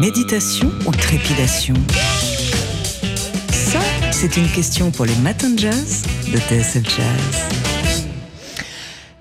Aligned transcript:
Méditation 0.00 0.70
ou 0.86 0.92
trépidation 0.92 1.74
Ça, 3.50 3.80
c'est 4.12 4.36
une 4.36 4.46
question 4.46 4.92
pour 4.92 5.06
les 5.06 5.14
matins 5.16 5.50
de 5.50 5.58
jazz 5.58 6.04
de 6.32 6.38
TSF 6.38 6.84
Jazz. 6.84 7.48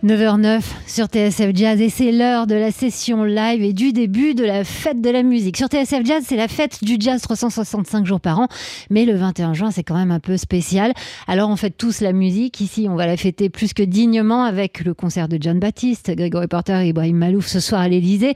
9h09 0.05 0.61
sur 0.97 1.05
TSF 1.05 1.51
Jazz 1.53 1.79
et 1.79 1.91
c'est 1.91 2.11
l'heure 2.11 2.47
de 2.47 2.55
la 2.55 2.71
session 2.71 3.23
live 3.23 3.61
et 3.61 3.71
du 3.71 3.93
début 3.93 4.33
de 4.33 4.43
la 4.43 4.63
fête 4.63 4.99
de 4.99 5.11
la 5.11 5.21
musique. 5.21 5.55
Sur 5.55 5.67
TSF 5.67 6.03
Jazz, 6.03 6.23
c'est 6.25 6.35
la 6.35 6.47
fête 6.47 6.83
du 6.83 6.95
jazz 6.99 7.21
365 7.21 8.03
jours 8.03 8.19
par 8.19 8.39
an, 8.39 8.47
mais 8.89 9.05
le 9.05 9.13
21 9.13 9.53
juin, 9.53 9.69
c'est 9.69 9.83
quand 9.83 9.93
même 9.93 10.09
un 10.09 10.19
peu 10.19 10.37
spécial. 10.37 10.93
Alors 11.27 11.51
on 11.51 11.55
fête 11.55 11.77
tous 11.77 12.01
la 12.01 12.13
musique. 12.13 12.59
Ici, 12.61 12.87
on 12.89 12.95
va 12.95 13.05
la 13.05 13.15
fêter 13.15 13.49
plus 13.49 13.75
que 13.75 13.83
dignement 13.83 14.43
avec 14.43 14.83
le 14.83 14.95
concert 14.95 15.27
de 15.27 15.37
John 15.39 15.59
Baptiste, 15.59 16.09
Grégory 16.15 16.47
Porter 16.47 16.81
et 16.81 16.87
Ibrahim 16.87 17.17
Malouf 17.17 17.45
ce 17.45 17.59
soir 17.59 17.81
à 17.81 17.87
l'Elysée 17.87 18.33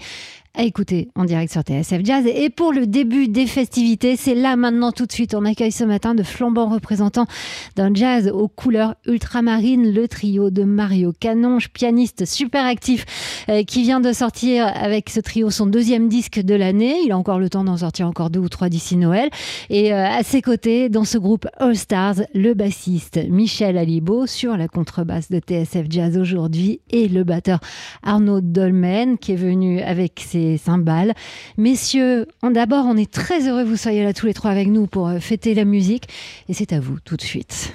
à 0.53 0.63
écouter 0.63 1.09
en 1.15 1.25
direct 1.25 1.51
sur 1.51 1.61
TSF 1.61 2.03
Jazz. 2.03 2.25
Et 2.27 2.49
pour 2.49 2.73
le 2.73 2.85
début 2.85 3.27
des 3.27 3.47
festivités, 3.47 4.15
c'est 4.15 4.35
là 4.35 4.55
maintenant 4.55 4.91
tout 4.91 5.05
de 5.05 5.11
suite. 5.11 5.33
On 5.33 5.45
accueille 5.45 5.71
ce 5.71 5.83
matin 5.83 6.13
de 6.13 6.23
flambants 6.23 6.69
représentants 6.69 7.25
d'un 7.75 7.93
jazz 7.93 8.29
aux 8.29 8.47
couleurs 8.47 8.95
ultramarines, 9.05 9.93
le 9.93 10.07
trio 10.07 10.49
de 10.49 10.63
Mario 10.63 11.13
Canonge, 11.17 11.69
pianiste 11.69 12.25
super 12.51 12.65
actif, 12.65 13.45
euh, 13.47 13.63
qui 13.63 13.81
vient 13.83 14.01
de 14.01 14.11
sortir 14.11 14.69
avec 14.75 15.09
ce 15.09 15.21
trio 15.21 15.49
son 15.49 15.67
deuxième 15.67 16.09
disque 16.09 16.41
de 16.41 16.53
l'année. 16.53 16.97
Il 17.05 17.13
a 17.13 17.17
encore 17.17 17.39
le 17.39 17.47
temps 17.47 17.63
d'en 17.63 17.77
sortir 17.77 18.07
encore 18.07 18.29
deux 18.29 18.41
ou 18.41 18.49
trois 18.49 18.67
d'ici 18.67 18.97
Noël. 18.97 19.29
Et 19.69 19.93
euh, 19.93 20.05
à 20.05 20.21
ses 20.23 20.41
côtés, 20.41 20.89
dans 20.89 21.05
ce 21.05 21.17
groupe 21.17 21.47
All 21.59 21.77
Stars, 21.77 22.15
le 22.33 22.53
bassiste 22.53 23.21
Michel 23.29 23.77
Alibo 23.77 24.27
sur 24.27 24.57
la 24.57 24.67
contrebasse 24.67 25.31
de 25.31 25.39
TSF 25.39 25.85
Jazz 25.89 26.17
aujourd'hui 26.17 26.81
et 26.89 27.07
le 27.07 27.23
batteur 27.23 27.61
Arnaud 28.03 28.41
Dolmen 28.41 29.17
qui 29.17 29.31
est 29.31 29.37
venu 29.37 29.79
avec 29.79 30.21
ses 30.27 30.57
cymbales. 30.57 31.13
Messieurs, 31.55 32.25
d'abord, 32.43 32.83
on 32.85 32.97
est 32.97 33.09
très 33.09 33.47
heureux 33.47 33.63
que 33.63 33.69
vous 33.69 33.77
soyez 33.77 34.03
là 34.03 34.11
tous 34.11 34.25
les 34.25 34.33
trois 34.33 34.51
avec 34.51 34.67
nous 34.67 34.87
pour 34.87 35.07
euh, 35.07 35.19
fêter 35.19 35.53
la 35.53 35.63
musique. 35.63 36.09
Et 36.49 36.53
c'est 36.53 36.73
à 36.73 36.81
vous 36.81 36.97
tout 36.99 37.15
de 37.15 37.21
suite. 37.21 37.73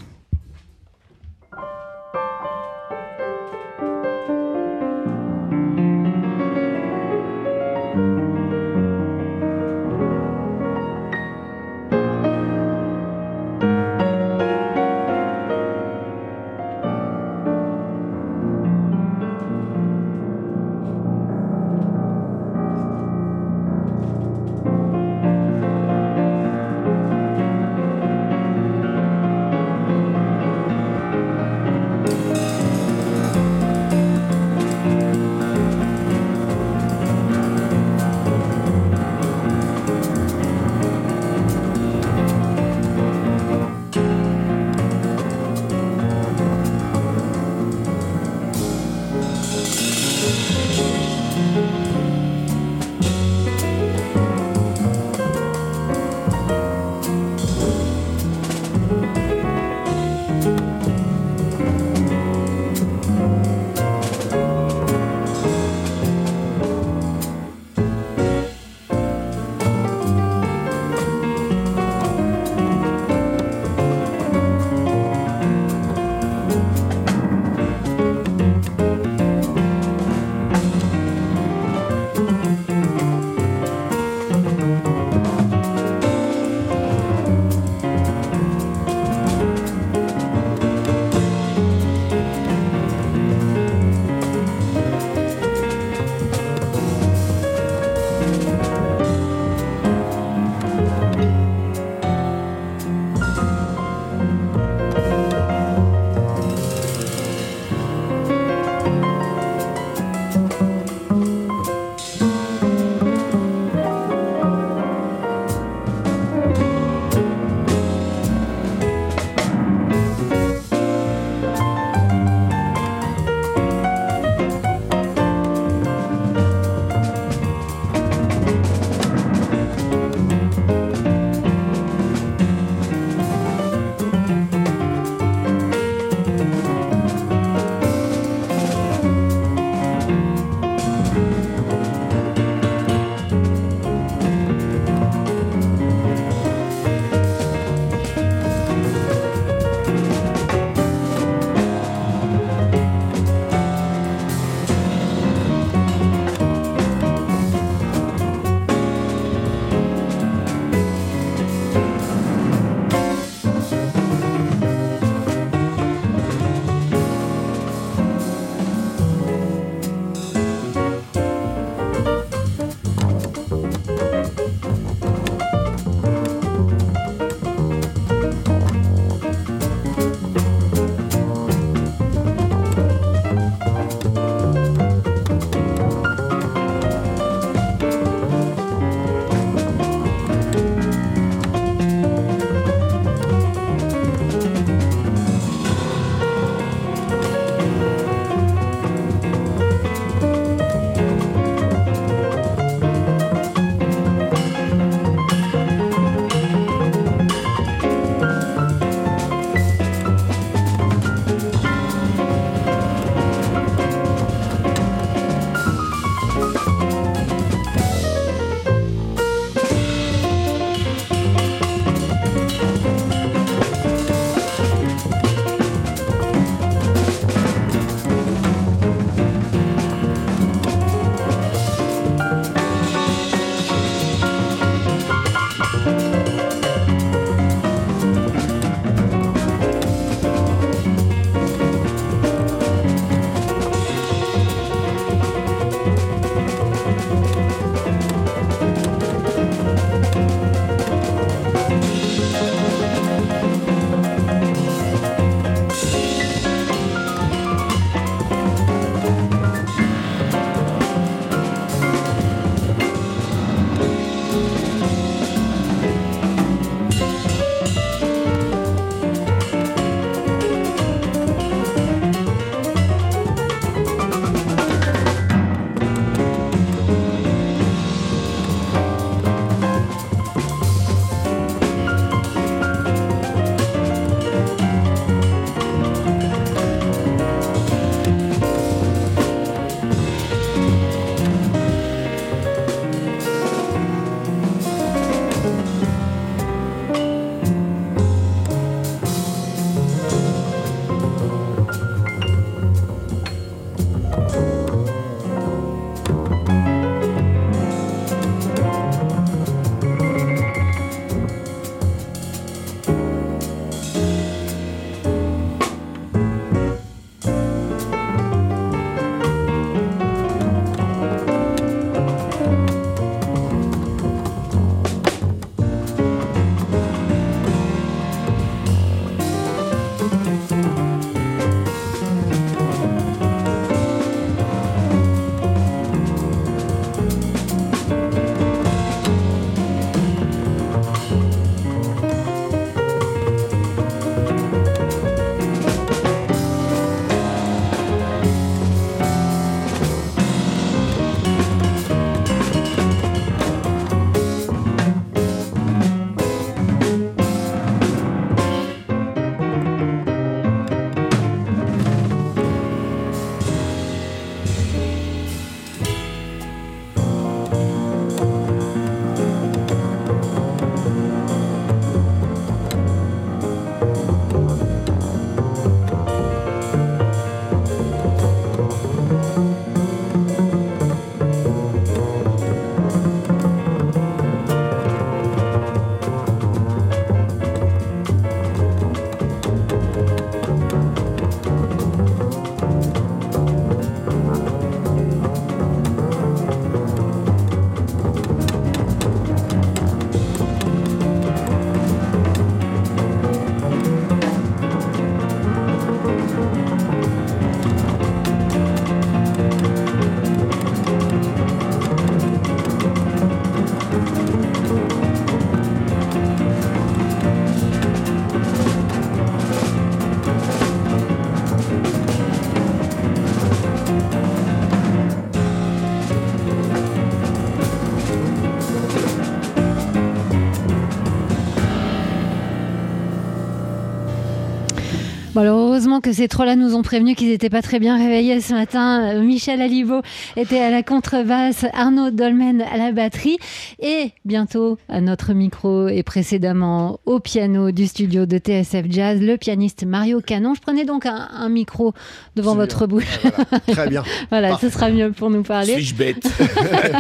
Heureusement 435.87 436.01
que 436.01 436.13
ces 436.13 436.27
trois-là 436.27 436.57
nous 436.57 436.75
ont 436.75 436.83
prévenu 436.83 437.15
qu'ils 437.15 437.29
n'étaient 437.29 437.51
pas 437.51 437.63
très 437.63 437.79
bien 437.79 437.97
réveillés 437.97 438.41
ce 438.41 438.53
matin. 438.53 439.05
Euh, 439.05 439.23
Michel 439.23 439.63
Alibo 439.63 440.03
était 440.37 440.59
à 440.59 440.69
la 440.69 440.83
contrebasse, 440.83 441.65
Arnaud 441.75 442.11
Dolmen 442.11 442.61
à 442.61 442.77
la 442.77 442.91
batterie 442.91 443.39
et 443.81 444.11
bientôt 444.25 444.79
à 444.89 445.01
notre 445.01 445.33
micro 445.33 445.87
et 445.87 446.03
précédemment 446.03 446.99
au 447.07 447.21
piano 447.21 447.71
du 447.71 447.87
studio 447.87 448.27
de 448.27 448.39
TSF 448.39 448.87
Jazz, 448.91 449.21
le 449.21 449.37
pianiste 449.37 449.85
Mario 449.87 450.21
Canon. 450.21 450.55
Je 450.55 450.61
prenais 450.61 450.85
donc 450.85 451.07
un, 451.07 451.49
micro 451.49 451.95
devant 452.35 452.57
votre 452.57 452.89
bouche. 452.89 453.21
Très 453.69 453.89
bien. 453.89 454.03
voilà, 454.31 454.59
ce 454.59 454.69
sera 454.71 454.91
mieux 454.91 455.13
pour 455.13 455.31
nous 455.31 455.45
parler. 455.45 455.75
Suis-je 455.75 455.95
bête 455.95 456.27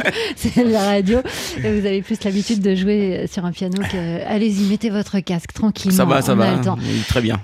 C'est 0.37 0.63
la 0.63 0.85
radio. 0.85 1.19
Et 1.59 1.81
vous 1.81 1.87
avez 1.87 2.03
plus 2.03 2.23
l'habitude 2.23 2.61
de 2.61 2.77
jouer 2.77 3.27
sur 3.27 3.45
un 3.45 3.51
piano 3.51 3.83
que. 3.91 4.25
Allez-y, 4.29 4.69
mettez 4.69 4.91
votre 4.91 5.19
casque 5.19 5.53
tranquillement. 5.55 5.97
Ça 5.97 6.05
va, 6.05 6.23
ça 6.23 6.37
va. 6.37 6.61
très 7.09 7.21
bien. 7.21 7.41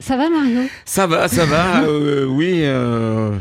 Ça 0.00 0.16
va 0.16 0.28
Mario? 0.30 0.60
Ça 0.84 1.06
va, 1.06 1.28
ça 1.28 1.44
va, 1.44 1.82
euh, 1.82 2.26
oui. 2.26 2.60
Euh, 2.62 3.32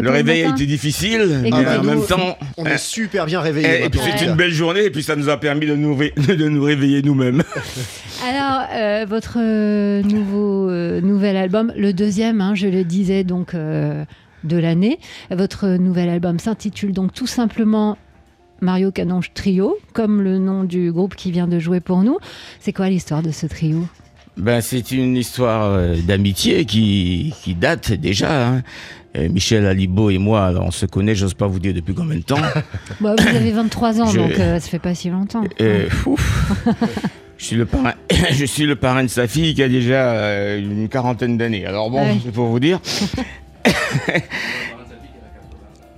le 0.00 0.10
réveil 0.10 0.44
a 0.44 0.50
été 0.50 0.66
difficile, 0.66 1.40
mais 1.42 1.52
en 1.52 1.82
même 1.82 2.06
temps... 2.06 2.36
On 2.56 2.64
est 2.64 2.78
super 2.78 3.26
bien 3.26 3.40
réveillés. 3.40 3.84
Et, 3.84 3.88
puis 3.88 4.00
c'est 4.02 4.24
une 4.24 4.34
belle 4.34 4.52
journée, 4.52 4.84
et 4.84 4.90
puis 4.90 5.02
ça 5.02 5.16
nous 5.16 5.28
a 5.28 5.38
permis 5.38 5.66
de 5.66 5.74
nous, 5.74 5.96
de 6.16 6.48
nous 6.48 6.62
réveiller 6.62 7.02
nous-mêmes. 7.02 7.42
Alors, 8.28 8.66
euh, 8.72 9.06
votre 9.08 9.38
nouveau, 10.02 10.70
nouvel 11.00 11.36
album, 11.36 11.72
le 11.76 11.92
deuxième, 11.92 12.40
hein, 12.40 12.54
je 12.54 12.66
le 12.66 12.84
disais 12.84 13.24
donc 13.24 13.54
de 13.54 14.56
l'année, 14.56 14.98
votre 15.30 15.68
nouvel 15.68 16.08
album 16.08 16.38
s'intitule 16.38 16.92
donc 16.92 17.12
tout 17.12 17.26
simplement 17.26 17.98
Mario 18.60 18.90
Canonge 18.90 19.32
Trio, 19.32 19.78
comme 19.92 20.20
le 20.20 20.38
nom 20.38 20.64
du 20.64 20.92
groupe 20.92 21.14
qui 21.14 21.30
vient 21.30 21.48
de 21.48 21.58
jouer 21.58 21.80
pour 21.80 22.02
nous. 22.02 22.18
C'est 22.60 22.72
quoi 22.72 22.88
l'histoire 22.88 23.22
de 23.22 23.30
ce 23.30 23.46
trio? 23.46 23.86
Ben, 24.36 24.60
C'est 24.60 24.92
une 24.92 25.16
histoire 25.16 25.64
euh, 25.64 25.96
d'amitié 25.96 26.64
qui, 26.64 27.34
qui, 27.42 27.54
date 27.54 27.92
déjà. 27.92 28.48
Hein. 28.48 28.62
Euh, 29.16 29.28
Michel 29.28 29.66
Alibo 29.66 30.10
et 30.10 30.18
moi, 30.18 30.52
on 30.60 30.70
se 30.70 30.86
connaît, 30.86 31.16
j'ose 31.16 31.34
pas 31.34 31.48
vous 31.48 31.58
dire 31.58 31.74
depuis 31.74 31.94
combien 31.94 32.16
de 32.16 32.22
temps. 32.22 32.36
bah, 33.00 33.16
vous 33.18 33.36
avez 33.36 33.50
23 33.50 34.00
ans, 34.00 34.12
donc 34.12 34.38
euh, 34.38 34.60
ça 34.60 34.68
fait 34.68 34.78
pas 34.78 34.94
si 34.94 35.10
longtemps. 35.10 35.42
je 35.58 37.44
suis 37.44 37.56
le 37.56 37.66
parrain, 37.66 37.94
je 38.30 38.44
suis 38.44 38.66
le 38.66 38.76
parrain 38.76 39.02
de 39.02 39.08
sa 39.08 39.26
fille 39.26 39.54
qui 39.54 39.62
a 39.64 39.68
déjà 39.68 40.56
une 40.56 40.88
quarantaine 40.88 41.36
d'années. 41.36 41.66
Alors 41.66 41.90
bon, 41.90 42.06
c'est 42.24 42.32
pour 42.32 42.46
vous 42.46 42.60
dire. 42.60 42.80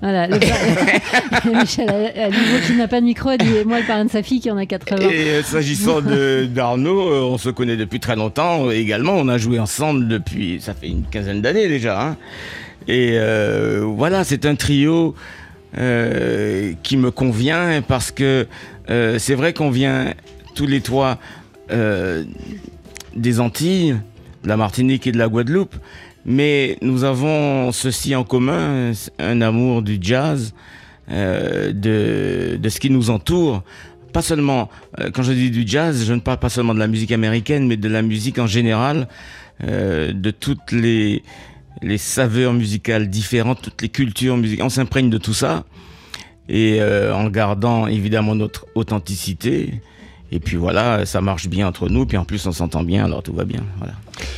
Voilà, 0.02 0.26
le 0.26 0.36
Michel 1.60 1.88
Alibo 1.88 2.58
qui 2.66 2.74
n'a 2.74 2.88
pas 2.88 3.00
de 3.00 3.06
micro 3.06 3.28
a 3.28 3.36
dit 3.36 3.50
moi 3.64 3.78
le 3.78 3.86
parrain 3.86 4.04
de 4.04 4.10
sa 4.10 4.24
fille 4.24 4.40
qui 4.40 4.50
en 4.50 4.56
a 4.56 4.66
80. 4.66 5.08
Et 5.08 5.28
euh, 5.28 5.42
s'agissant 5.44 6.00
d'Arnaud, 6.00 7.08
euh, 7.08 7.20
on 7.20 7.38
se 7.38 7.50
connaît 7.50 7.76
depuis 7.76 8.00
très 8.00 8.16
longtemps 8.16 8.68
également. 8.72 9.12
On 9.12 9.28
a 9.28 9.38
joué 9.38 9.60
ensemble 9.60 10.08
depuis, 10.08 10.60
ça 10.60 10.74
fait 10.74 10.88
une 10.88 11.04
quinzaine 11.04 11.40
d'années 11.40 11.68
déjà. 11.68 12.02
Hein. 12.02 12.16
Et 12.88 13.12
euh, 13.12 13.82
voilà, 13.84 14.24
c'est 14.24 14.44
un 14.44 14.56
trio 14.56 15.14
qui 15.74 16.96
me 16.98 17.10
convient 17.10 17.80
parce 17.80 18.10
que 18.10 18.46
c'est 18.88 19.34
vrai 19.34 19.54
qu'on 19.54 19.70
vient 19.70 20.12
tous 20.54 20.66
les 20.66 20.82
trois 20.82 21.18
des 21.70 23.40
Antilles, 23.40 23.96
de 24.42 24.48
la 24.48 24.58
Martinique 24.58 25.06
et 25.06 25.12
de 25.12 25.18
la 25.18 25.28
Guadeloupe. 25.28 25.74
Mais 26.24 26.78
nous 26.82 27.04
avons 27.04 27.72
ceci 27.72 28.14
en 28.14 28.24
commun, 28.24 28.92
un 29.18 29.40
amour 29.40 29.82
du 29.82 29.98
jazz, 30.00 30.54
euh, 31.10 31.72
de, 31.72 32.68
ce 32.68 32.78
qui 32.78 32.90
nous 32.90 33.10
entoure. 33.10 33.62
Pas 34.12 34.22
seulement, 34.22 34.70
euh, 35.00 35.10
quand 35.10 35.22
je 35.22 35.32
dis 35.32 35.50
du 35.50 35.64
jazz, 35.66 36.04
je 36.06 36.12
ne 36.12 36.20
parle 36.20 36.38
pas 36.38 36.48
seulement 36.48 36.74
de 36.74 36.78
la 36.78 36.86
musique 36.86 37.12
américaine, 37.12 37.66
mais 37.66 37.76
de 37.76 37.88
la 37.88 38.02
musique 38.02 38.38
en 38.38 38.46
général, 38.46 39.08
euh, 39.64 40.12
de 40.12 40.30
toutes 40.30 40.70
les, 40.70 41.22
les 41.82 41.98
saveurs 41.98 42.52
musicales 42.52 43.08
différentes, 43.08 43.62
toutes 43.62 43.82
les 43.82 43.88
cultures 43.88 44.36
musicales. 44.36 44.66
On 44.66 44.70
s'imprègne 44.70 45.10
de 45.10 45.18
tout 45.18 45.34
ça, 45.34 45.64
et 46.48 46.80
en 46.82 47.28
gardant 47.30 47.86
évidemment 47.86 48.34
notre 48.34 48.66
authenticité. 48.74 49.80
Et 50.34 50.40
puis 50.40 50.56
voilà, 50.56 51.04
ça 51.04 51.20
marche 51.20 51.46
bien 51.46 51.68
entre 51.68 51.90
nous, 51.90 52.06
puis 52.06 52.16
en 52.16 52.24
plus 52.24 52.46
on 52.46 52.52
s'entend 52.52 52.82
bien, 52.82 53.04
alors 53.04 53.22
tout 53.22 53.34
va 53.34 53.44
bien. 53.44 53.60
Voilà. 53.76 53.92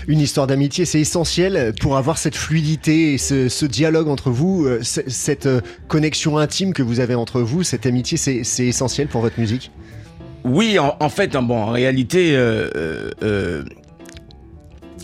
Une 0.09 0.19
histoire 0.19 0.49
d'amitié, 0.49 0.85
c'est 0.85 0.99
essentiel 0.99 1.73
pour 1.81 1.97
avoir 1.97 2.19
cette 2.19 2.35
fluidité 2.35 3.15
et 3.15 3.19
ce, 3.19 3.65
dialogue 3.65 4.09
entre 4.09 4.31
vous, 4.31 4.67
euh, 4.67 4.81
cette 4.83 5.47
euh, 5.47 5.61
connexion 5.87 6.37
intime 6.37 6.73
que 6.73 6.83
vous 6.83 6.99
avez 6.99 7.15
entre 7.15 7.41
vous, 7.41 7.63
cette 7.63 7.87
amitié, 7.87 8.17
c'est 8.17 8.67
essentiel 8.67 9.07
pour 9.07 9.21
votre 9.21 9.39
musique? 9.39 9.71
Oui, 10.43 10.79
en, 10.79 11.09
fait, 11.09 11.37
hein, 11.37 11.43
bon, 11.43 11.57
en 11.57 11.71
réalité, 11.71 12.33
euh, 12.35 13.63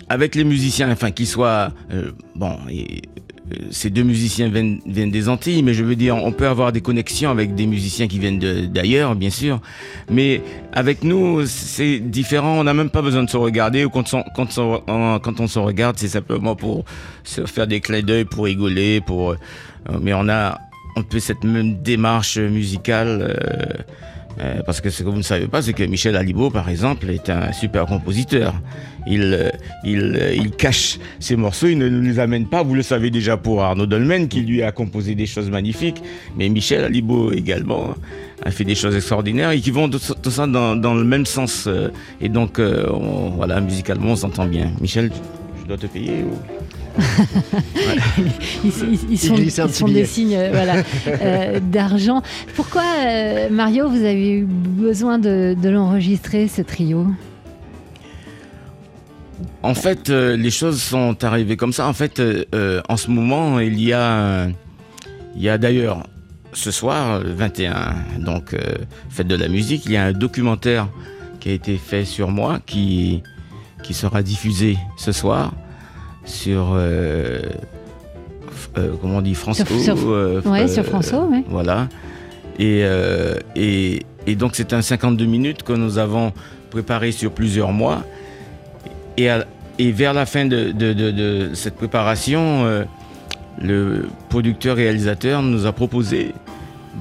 avec 0.08 0.34
les 0.34 0.44
musiciens, 0.44 0.90
enfin 0.90 1.12
qu'ils 1.12 1.28
soient, 1.28 1.72
bon, 2.34 2.58
ces 3.70 3.90
deux 3.90 4.02
musiciens 4.02 4.48
viennent, 4.48 4.80
des 4.84 5.28
Antilles, 5.28 5.62
mais 5.62 5.74
je 5.74 5.84
veux 5.84 5.96
dire, 5.96 6.16
on 6.16 6.32
peut 6.32 6.46
avoir 6.46 6.72
des 6.72 6.80
connexions 6.80 7.30
avec 7.30 7.54
des 7.54 7.66
musiciens 7.66 8.06
qui 8.06 8.18
viennent 8.18 8.38
d'ailleurs, 8.38 9.14
bien 9.14 9.30
sûr. 9.30 9.60
Mais 10.10 10.42
avec 10.72 11.04
nous, 11.04 11.46
c'est 11.46 11.98
différent. 11.98 12.58
On 12.58 12.64
n'a 12.64 12.74
même 12.74 12.90
pas 12.90 13.02
besoin 13.02 13.22
de 13.22 13.30
se 13.30 13.36
regarder. 13.36 13.86
Quand, 13.92 14.14
on, 14.14 15.46
se 15.46 15.58
regarde, 15.58 15.98
c'est 15.98 16.08
simplement 16.08 16.56
pour 16.56 16.84
se 17.24 17.46
faire 17.46 17.66
des 17.66 17.80
clins 17.80 18.02
d'œil, 18.02 18.24
pour 18.24 18.44
rigoler, 18.44 19.00
pour. 19.00 19.32
Euh, 19.32 19.36
mais 20.00 20.12
on 20.14 20.28
a 20.28 20.58
un 20.96 21.02
peu 21.02 21.18
cette 21.18 21.44
même 21.44 21.82
démarche 21.82 22.38
musicale. 22.38 23.36
Euh, 23.38 23.82
euh, 24.38 24.62
parce 24.64 24.80
que 24.80 24.90
ce 24.90 25.02
que 25.02 25.08
vous 25.08 25.16
ne 25.16 25.22
savez 25.22 25.46
pas, 25.46 25.62
c'est 25.62 25.72
que 25.72 25.82
Michel 25.82 26.16
Alibo, 26.16 26.50
par 26.50 26.68
exemple, 26.68 27.10
est 27.10 27.28
un 27.28 27.52
super 27.52 27.86
compositeur. 27.86 28.54
Il, 29.06 29.22
euh, 29.22 29.50
il, 29.84 30.16
euh, 30.16 30.34
il 30.34 30.50
cache 30.52 30.98
ses 31.18 31.36
morceaux, 31.36 31.66
il 31.66 31.78
ne 31.78 31.88
les 31.88 32.18
amène 32.18 32.46
pas. 32.46 32.62
Vous 32.62 32.74
le 32.74 32.82
savez 32.82 33.10
déjà 33.10 33.36
pour 33.36 33.62
Arnaud 33.62 33.86
Dolmen, 33.86 34.28
qui 34.28 34.40
lui 34.40 34.62
a 34.62 34.72
composé 34.72 35.14
des 35.14 35.26
choses 35.26 35.50
magnifiques. 35.50 36.02
Mais 36.36 36.48
Michel 36.48 36.84
Alibo 36.84 37.32
également 37.32 37.94
a 38.42 38.50
fait 38.50 38.64
des 38.64 38.74
choses 38.74 38.96
extraordinaires 38.96 39.50
et 39.50 39.60
qui 39.60 39.70
vont 39.70 39.88
tout 39.88 40.30
ça 40.30 40.46
dans, 40.46 40.76
dans 40.76 40.94
le 40.94 41.04
même 41.04 41.26
sens. 41.26 41.68
Et 42.20 42.28
donc, 42.28 42.58
voilà, 42.58 43.60
musicalement, 43.60 44.12
on 44.12 44.16
s'entend 44.16 44.46
bien. 44.46 44.70
Michel, 44.80 45.10
je 45.60 45.68
dois 45.68 45.76
te 45.76 45.86
payer. 45.86 46.24
Ils, 48.64 49.18
sont, 49.18 49.86
des 49.86 50.04
signes 50.04 50.36
euh, 50.36 50.82
euh, 51.06 51.60
d'argent. 51.60 52.22
Pourquoi, 52.54 52.82
euh, 52.82 53.48
Mario, 53.50 53.88
vous 53.88 54.04
avez 54.04 54.30
eu 54.30 54.44
besoin 54.44 55.18
de, 55.18 55.56
l'enregistrer, 55.62 56.48
ce 56.48 56.62
trio? 56.62 57.06
En 59.62 59.74
fait, 59.74 60.08
les 60.08 60.50
choses 60.50 60.80
sont 60.80 61.22
arrivées 61.22 61.56
comme 61.56 61.72
ça. 61.72 61.86
En 61.86 61.92
fait, 61.92 62.20
en 62.88 62.96
ce 62.96 63.10
moment, 63.10 63.60
il 63.60 63.80
y 63.80 63.92
a, 63.92 64.48
il 65.36 65.42
y 65.42 65.48
a 65.48 65.58
d'ailleurs 65.58 66.06
ce 66.52 66.70
soir, 66.70 67.20
le 67.22 67.32
21, 67.32 67.94
donc 68.18 68.56
fête 69.10 69.28
de 69.28 69.36
la 69.36 69.48
musique, 69.48 69.84
il 69.86 69.92
y 69.92 69.96
a 69.96 70.04
un 70.04 70.12
documentaire 70.12 70.88
qui 71.40 71.50
a 71.50 71.52
été 71.52 71.76
fait 71.76 72.04
sur 72.04 72.30
moi 72.30 72.58
qui, 72.64 73.22
qui 73.82 73.94
sera 73.94 74.22
diffusé 74.22 74.78
ce 74.96 75.12
soir 75.12 75.52
sur 76.24 76.72
euh, 76.72 77.40
euh, 78.78 78.94
comment 79.00 79.18
on 79.18 79.22
dit 79.22 79.34
France 79.34 79.62
sur, 79.64 79.96
euh, 80.10 80.40
ouais, 80.44 80.68
sur 80.68 80.84
François, 80.84 81.26
oui. 81.30 81.44
Voilà. 81.48 81.88
Et, 82.58 82.84
et, 83.56 84.02
et, 84.26 84.34
donc 84.34 84.54
c'est 84.54 84.74
un 84.74 84.82
52 84.82 85.24
minutes 85.24 85.62
que 85.62 85.72
nous 85.72 85.96
avons 85.96 86.32
préparé 86.68 87.10
sur 87.10 87.32
plusieurs 87.32 87.72
mois. 87.72 88.04
Et, 89.16 89.28
et 89.78 89.92
vers 89.92 90.12
la 90.12 90.26
fin 90.26 90.44
de, 90.44 90.70
de, 90.70 90.92
de, 90.92 91.50
cette 91.54 91.76
préparation, 91.76 92.84
le 93.62 94.08
producteur-réalisateur 94.28 95.40
nous 95.40 95.64
a 95.64 95.72
proposé 95.72 96.34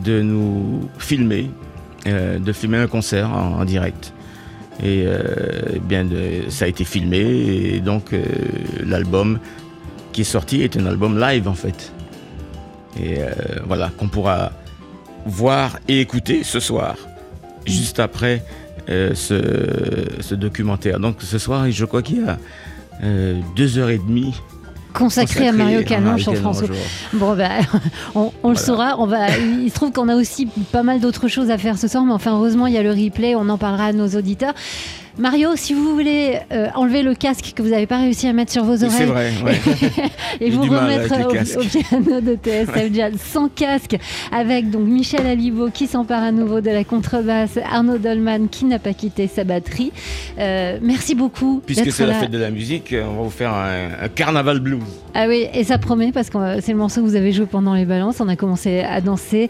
de 0.05 0.21
nous 0.21 0.87
filmer, 0.97 1.49
de 2.05 2.53
filmer 2.53 2.77
un 2.77 2.87
concert 2.87 3.29
en 3.29 3.65
direct. 3.65 4.13
Et 4.81 5.03
euh, 5.05 5.19
eh 5.75 5.79
bien, 5.79 6.07
ça 6.49 6.65
a 6.65 6.67
été 6.67 6.85
filmé 6.85 7.17
et 7.17 7.79
donc 7.81 8.13
euh, 8.13 8.23
l'album 8.85 9.39
qui 10.13 10.21
est 10.21 10.25
sorti 10.25 10.61
est 10.61 10.77
un 10.77 10.85
album 10.85 11.19
live 11.19 11.47
en 11.47 11.53
fait. 11.53 11.91
Et 12.97 13.19
euh, 13.19 13.29
voilà, 13.67 13.91
qu'on 13.97 14.07
pourra 14.07 14.51
voir 15.25 15.79
et 15.87 15.99
écouter 15.99 16.43
ce 16.43 16.59
soir, 16.59 16.95
juste 17.65 17.99
après 17.99 18.43
ce, 18.87 20.33
documentaire. 20.33 20.99
Donc 20.99 21.17
ce 21.19 21.37
soir, 21.37 21.69
je 21.69 21.85
crois 21.85 22.01
qu'il 22.01 22.23
y 22.23 22.27
a 22.27 22.37
deux 23.55 23.77
heures 23.77 23.89
et 23.89 23.99
demie 23.99 24.33
consacré, 24.93 25.47
à 25.47 25.51
Mario 25.51 25.83
Canon 25.83 26.17
sur 26.17 26.35
France 26.35 26.63
Bon, 27.13 27.35
ben, 27.37 27.61
on, 28.15 28.49
le 28.49 28.55
saura. 28.55 28.95
On 28.99 29.05
va, 29.05 29.37
il 29.37 29.69
se 29.69 29.75
trouve 29.75 29.91
qu'on 29.91 30.09
a 30.09 30.15
aussi 30.15 30.47
pas 30.71 30.83
mal 30.83 30.99
d'autres 30.99 31.27
choses 31.27 31.49
à 31.49 31.57
faire 31.57 31.77
ce 31.77 31.87
soir, 31.87 32.03
mais 32.05 32.13
enfin, 32.13 32.35
heureusement, 32.35 32.67
il 32.67 32.73
y 32.73 32.77
a 32.77 32.83
le 32.83 32.91
replay. 32.91 33.35
On 33.35 33.49
en 33.49 33.57
parlera 33.57 33.85
à 33.85 33.93
nos 33.93 34.07
auditeurs. 34.07 34.53
Mario, 35.19 35.49
si 35.55 35.73
vous 35.73 35.93
voulez 35.93 36.39
euh, 36.53 36.69
enlever 36.75 37.03
le 37.03 37.13
casque 37.13 37.51
que 37.53 37.61
vous 37.61 37.69
n'avez 37.69 37.87
pas 37.87 37.97
réussi 37.97 38.25
à 38.25 38.31
mettre 38.31 38.53
sur 38.53 38.63
vos 38.63 38.85
oreilles. 38.85 38.89
C'est 38.97 39.05
vrai, 39.05 39.31
ouais. 39.43 39.59
et 40.41 40.49
vous 40.49 40.61
remettre 40.61 41.13
au, 41.19 41.59
au 41.59 41.63
piano 41.65 42.21
de 42.21 42.35
TSF 42.35 42.93
Jazz 42.93 43.13
sans 43.17 43.49
casque 43.49 43.97
avec 44.31 44.69
donc 44.69 44.87
Michel 44.87 45.27
Alibo 45.27 45.71
qui 45.71 45.87
s'empare 45.87 46.23
à 46.23 46.31
nouveau 46.31 46.61
de 46.61 46.69
la 46.69 46.85
contrebasse, 46.85 47.59
Arnaud 47.69 47.97
Dolman 47.97 48.47
qui 48.49 48.63
n'a 48.63 48.79
pas 48.79 48.93
quitté 48.93 49.27
sa 49.27 49.43
batterie. 49.43 49.91
Euh, 50.39 50.79
merci 50.81 51.15
beaucoup. 51.15 51.61
Puisque 51.65 51.91
c'est 51.91 52.05
la 52.05 52.13
fête 52.13 52.31
de 52.31 52.37
la 52.37 52.49
musique, 52.49 52.95
on 52.95 53.17
va 53.17 53.23
vous 53.23 53.29
faire 53.29 53.53
un, 53.53 53.89
un 54.05 54.07
carnaval 54.07 54.61
blues. 54.61 54.83
Ah 55.15 55.25
oui, 55.27 55.47
et 55.53 55.65
ça 55.65 55.77
promet 55.77 56.13
parce 56.13 56.29
que 56.29 56.37
euh, 56.37 56.59
c'est 56.61 56.71
le 56.71 56.77
morceau 56.77 57.01
que 57.01 57.05
vous 57.05 57.15
avez 57.15 57.33
joué 57.33 57.45
pendant 57.45 57.73
les 57.73 57.85
balances. 57.85 58.21
On 58.21 58.29
a 58.29 58.37
commencé 58.37 58.79
à 58.79 59.01
danser 59.01 59.49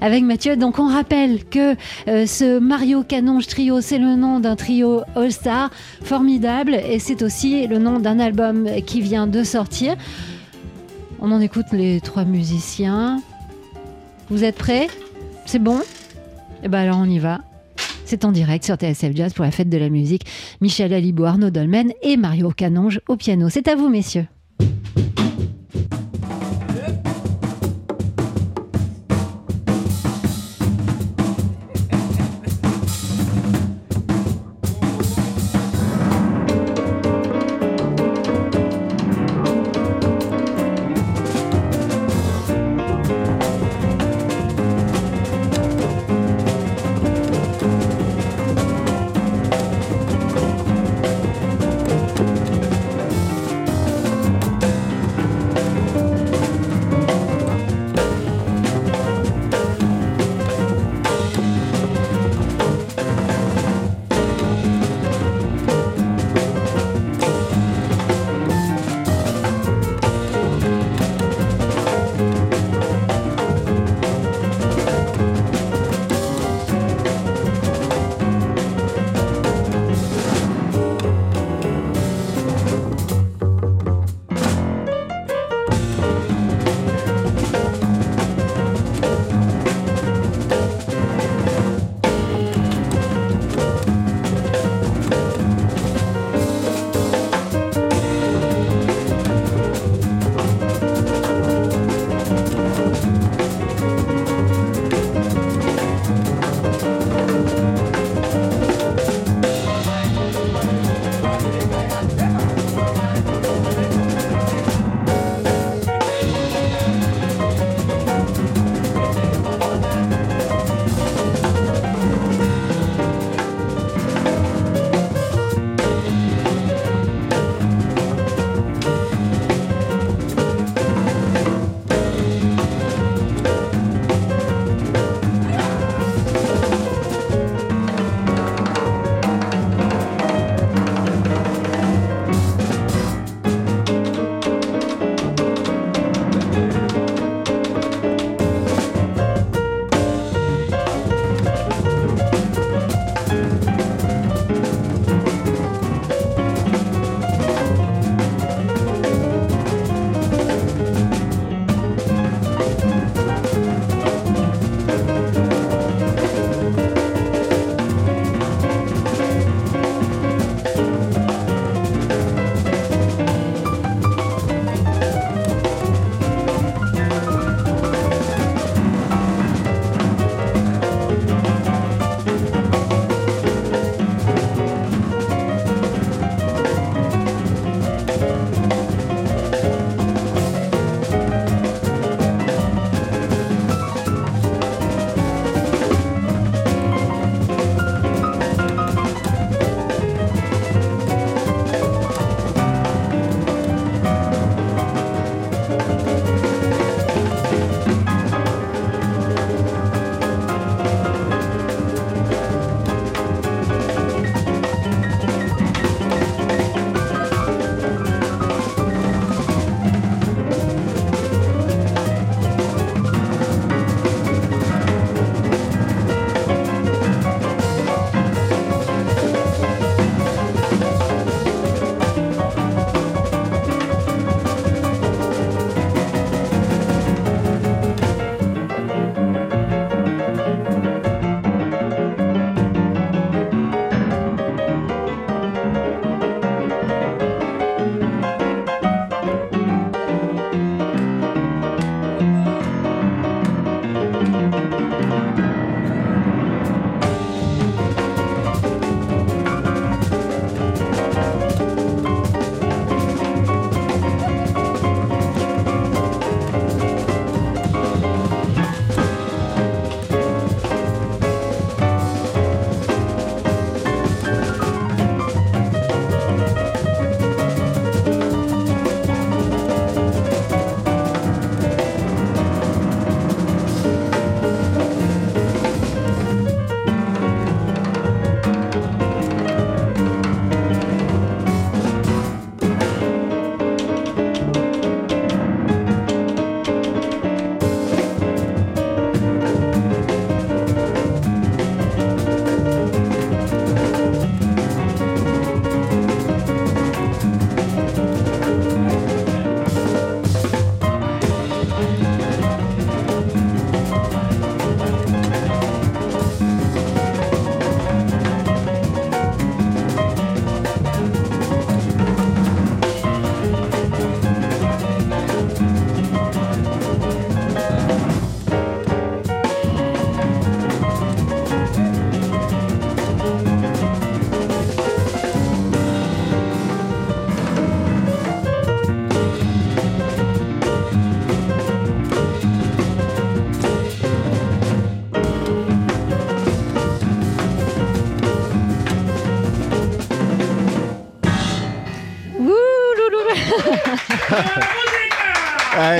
avec 0.00 0.22
Mathieu. 0.22 0.56
Donc 0.56 0.78
on 0.78 0.86
rappelle 0.86 1.44
que 1.44 1.74
euh, 2.06 2.26
ce 2.26 2.60
Mario 2.60 3.02
Canonge 3.02 3.48
Trio, 3.48 3.80
c'est 3.80 3.98
le 3.98 4.14
nom 4.14 4.38
d'un 4.38 4.54
trio 4.54 5.02
All-Star 5.16 5.70
formidable 6.02 6.74
et 6.74 6.98
c'est 6.98 7.22
aussi 7.22 7.66
le 7.66 7.78
nom 7.78 7.98
d'un 7.98 8.18
album 8.18 8.68
qui 8.86 9.00
vient 9.00 9.26
de 9.26 9.42
sortir. 9.42 9.96
On 11.20 11.32
en 11.32 11.40
écoute 11.40 11.66
les 11.72 12.00
trois 12.00 12.24
musiciens. 12.24 13.20
Vous 14.30 14.44
êtes 14.44 14.56
prêts? 14.56 14.88
C'est 15.46 15.58
bon? 15.58 15.80
Eh 16.62 16.68
ben 16.68 16.78
alors 16.78 16.98
on 16.98 17.08
y 17.08 17.18
va. 17.18 17.40
C'est 18.04 18.24
en 18.24 18.32
direct 18.32 18.64
sur 18.64 18.76
TSF 18.76 19.14
Jazz 19.14 19.34
pour 19.34 19.44
la 19.44 19.50
fête 19.50 19.68
de 19.68 19.76
la 19.76 19.90
musique. 19.90 20.24
Michel 20.60 20.94
Alibo, 20.94 21.24
Arnaud 21.24 21.50
Dolmen 21.50 21.92
et 22.02 22.16
Mario 22.16 22.50
Canonge 22.50 23.00
au 23.08 23.16
piano. 23.16 23.48
C'est 23.50 23.68
à 23.68 23.76
vous, 23.76 23.88
messieurs. 23.88 24.26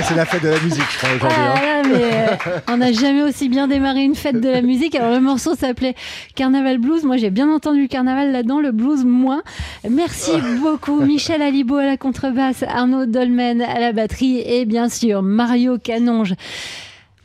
C'est 0.08 0.14
la 0.14 0.24
fête 0.24 0.42
de 0.42 0.48
la 0.48 0.60
musique, 0.60 0.84
je 0.90 0.98
crois, 0.98 1.10
aujourd'hui. 1.16 1.38
Ah 1.38 1.54
hein. 1.54 1.82
là, 1.82 1.88
mais, 1.88 2.04
euh, 2.04 2.60
on 2.68 2.78
n'a 2.78 2.92
jamais 2.92 3.22
aussi 3.22 3.48
bien 3.48 3.68
démarré 3.68 4.02
une 4.02 4.14
fête 4.14 4.40
de 4.40 4.48
la 4.48 4.62
musique. 4.62 4.94
Alors 4.94 5.12
le 5.12 5.20
morceau 5.20 5.54
s'appelait 5.54 5.94
Carnaval 6.34 6.78
Blues. 6.78 7.04
Moi 7.04 7.18
j'ai 7.18 7.30
bien 7.30 7.52
entendu 7.52 7.82
le 7.82 7.88
carnaval 7.88 8.32
là-dedans, 8.32 8.60
le 8.60 8.72
blues 8.72 9.04
moins. 9.04 9.42
Merci 9.88 10.32
beaucoup 10.62 11.00
Michel 11.00 11.42
Alibo 11.42 11.76
à 11.76 11.84
la 11.84 11.96
contrebasse, 11.96 12.62
Arnaud 12.62 13.06
Dolmen 13.06 13.60
à 13.60 13.80
la 13.80 13.92
batterie 13.92 14.40
et 14.40 14.64
bien 14.64 14.88
sûr 14.88 15.22
Mario 15.22 15.78
Canonge 15.78 16.34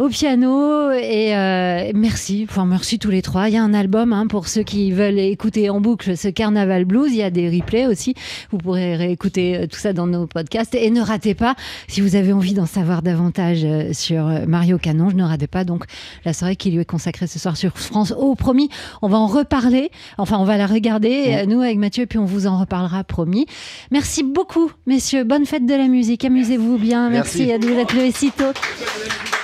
au 0.04 0.10
piano 0.10 0.92
et 0.92 1.34
euh, 1.34 1.92
merci, 1.96 2.46
enfin 2.50 2.66
merci 2.66 3.00
tous 3.00 3.10
les 3.10 3.22
trois. 3.22 3.48
Il 3.48 3.54
y 3.54 3.58
a 3.58 3.63
un 3.63 3.74
album 3.74 4.12
hein, 4.12 4.28
pour 4.28 4.50
ceux 4.50 4.63
qui 4.63 4.92
veulent 4.92 5.18
écouter 5.18 5.70
en 5.70 5.80
boucle 5.80 6.18
ce 6.18 6.28
Carnaval 6.28 6.84
Blues. 6.84 7.10
Il 7.12 7.18
y 7.18 7.24
a 7.24 7.30
des 7.30 7.50
replays 7.50 7.88
aussi. 7.88 8.13
Vous 8.52 8.58
pourrez 8.58 8.98
réécouter 8.98 9.56
euh, 9.56 9.68
tout 9.68 9.80
ça 9.80 9.94
dans 9.94 10.06
nos 10.06 10.28
podcasts 10.28 10.76
et 10.76 10.89
ne 10.89 11.00
ratez 11.00 11.36
pas 11.36 11.56
si 11.88 12.02
vous 12.02 12.18
avez 12.18 12.34
envie 12.34 12.54
d'en 12.54 12.66
savoir 12.66 13.02
davantage 13.02 13.62
euh, 13.63 13.94
sur 13.94 14.26
Mario 14.46 14.78
Canonge, 14.78 15.16
ne 15.16 15.24
ratez 15.24 15.48
pas 15.48 15.63
donc 15.63 15.86
la 16.26 16.34
soirée 16.34 16.58
qui 16.58 16.72
lui 16.72 16.82
est 16.82 16.86
consacrée 16.86 17.28
ce 17.28 17.39
soir 17.39 17.56
sur 17.56 17.78
France. 17.78 18.13
Oh 18.18 18.36
promis, 18.36 18.70
on 19.02 19.08
va 19.08 19.18
en 19.18 19.28
reparler. 19.28 19.89
Enfin, 20.18 20.38
on 20.38 20.44
va 20.46 20.58
la 20.58 20.68
regarder 20.68 21.46
nous 21.48 21.62
avec 21.62 21.78
Mathieu 21.78 22.04
et 22.04 22.08
puis 22.08 22.20
on 22.20 22.26
vous 22.26 22.46
en 22.46 22.60
reparlera 22.60 23.06
promis. 23.06 23.46
Merci 23.89 24.24
beaucoup 24.24 24.70
messieurs. 24.86 25.24
Bonne 25.24 25.46
fête 25.46 25.66
de 25.66 25.76
la 25.76 25.88
musique. 25.88 26.26
Amusez-vous 26.26 26.78
bien. 26.78 27.10
Merci. 27.10 27.46
Merci, 27.46 27.54
à 27.54 27.58
vous 27.58 27.76
d'être 27.76 27.96
levés 27.96 28.12
si 28.12 28.32
tôt. 28.32 28.52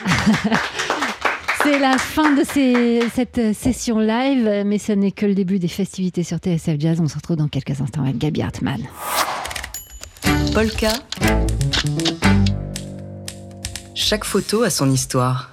C'est 1.63 1.79
la 1.79 1.97
fin 1.97 2.31
de 2.33 2.43
cette 3.13 3.53
session 3.53 3.99
live, 3.99 4.63
mais 4.65 4.77
ce 4.77 4.93
n'est 4.93 5.11
que 5.11 5.25
le 5.25 5.35
début 5.35 5.59
des 5.59 5.67
festivités 5.67 6.23
sur 6.23 6.37
TSF 6.37 6.79
Jazz. 6.79 6.99
On 7.01 7.07
se 7.07 7.15
retrouve 7.15 7.35
dans 7.35 7.49
quelques 7.49 7.81
instants 7.81 8.03
avec 8.03 8.17
Gabi 8.17 8.41
Hartmann. 8.41 8.81
Polka. 10.53 10.93
Chaque 13.93 14.23
photo 14.23 14.63
a 14.63 14.69
son 14.69 14.89
histoire. 14.89 15.51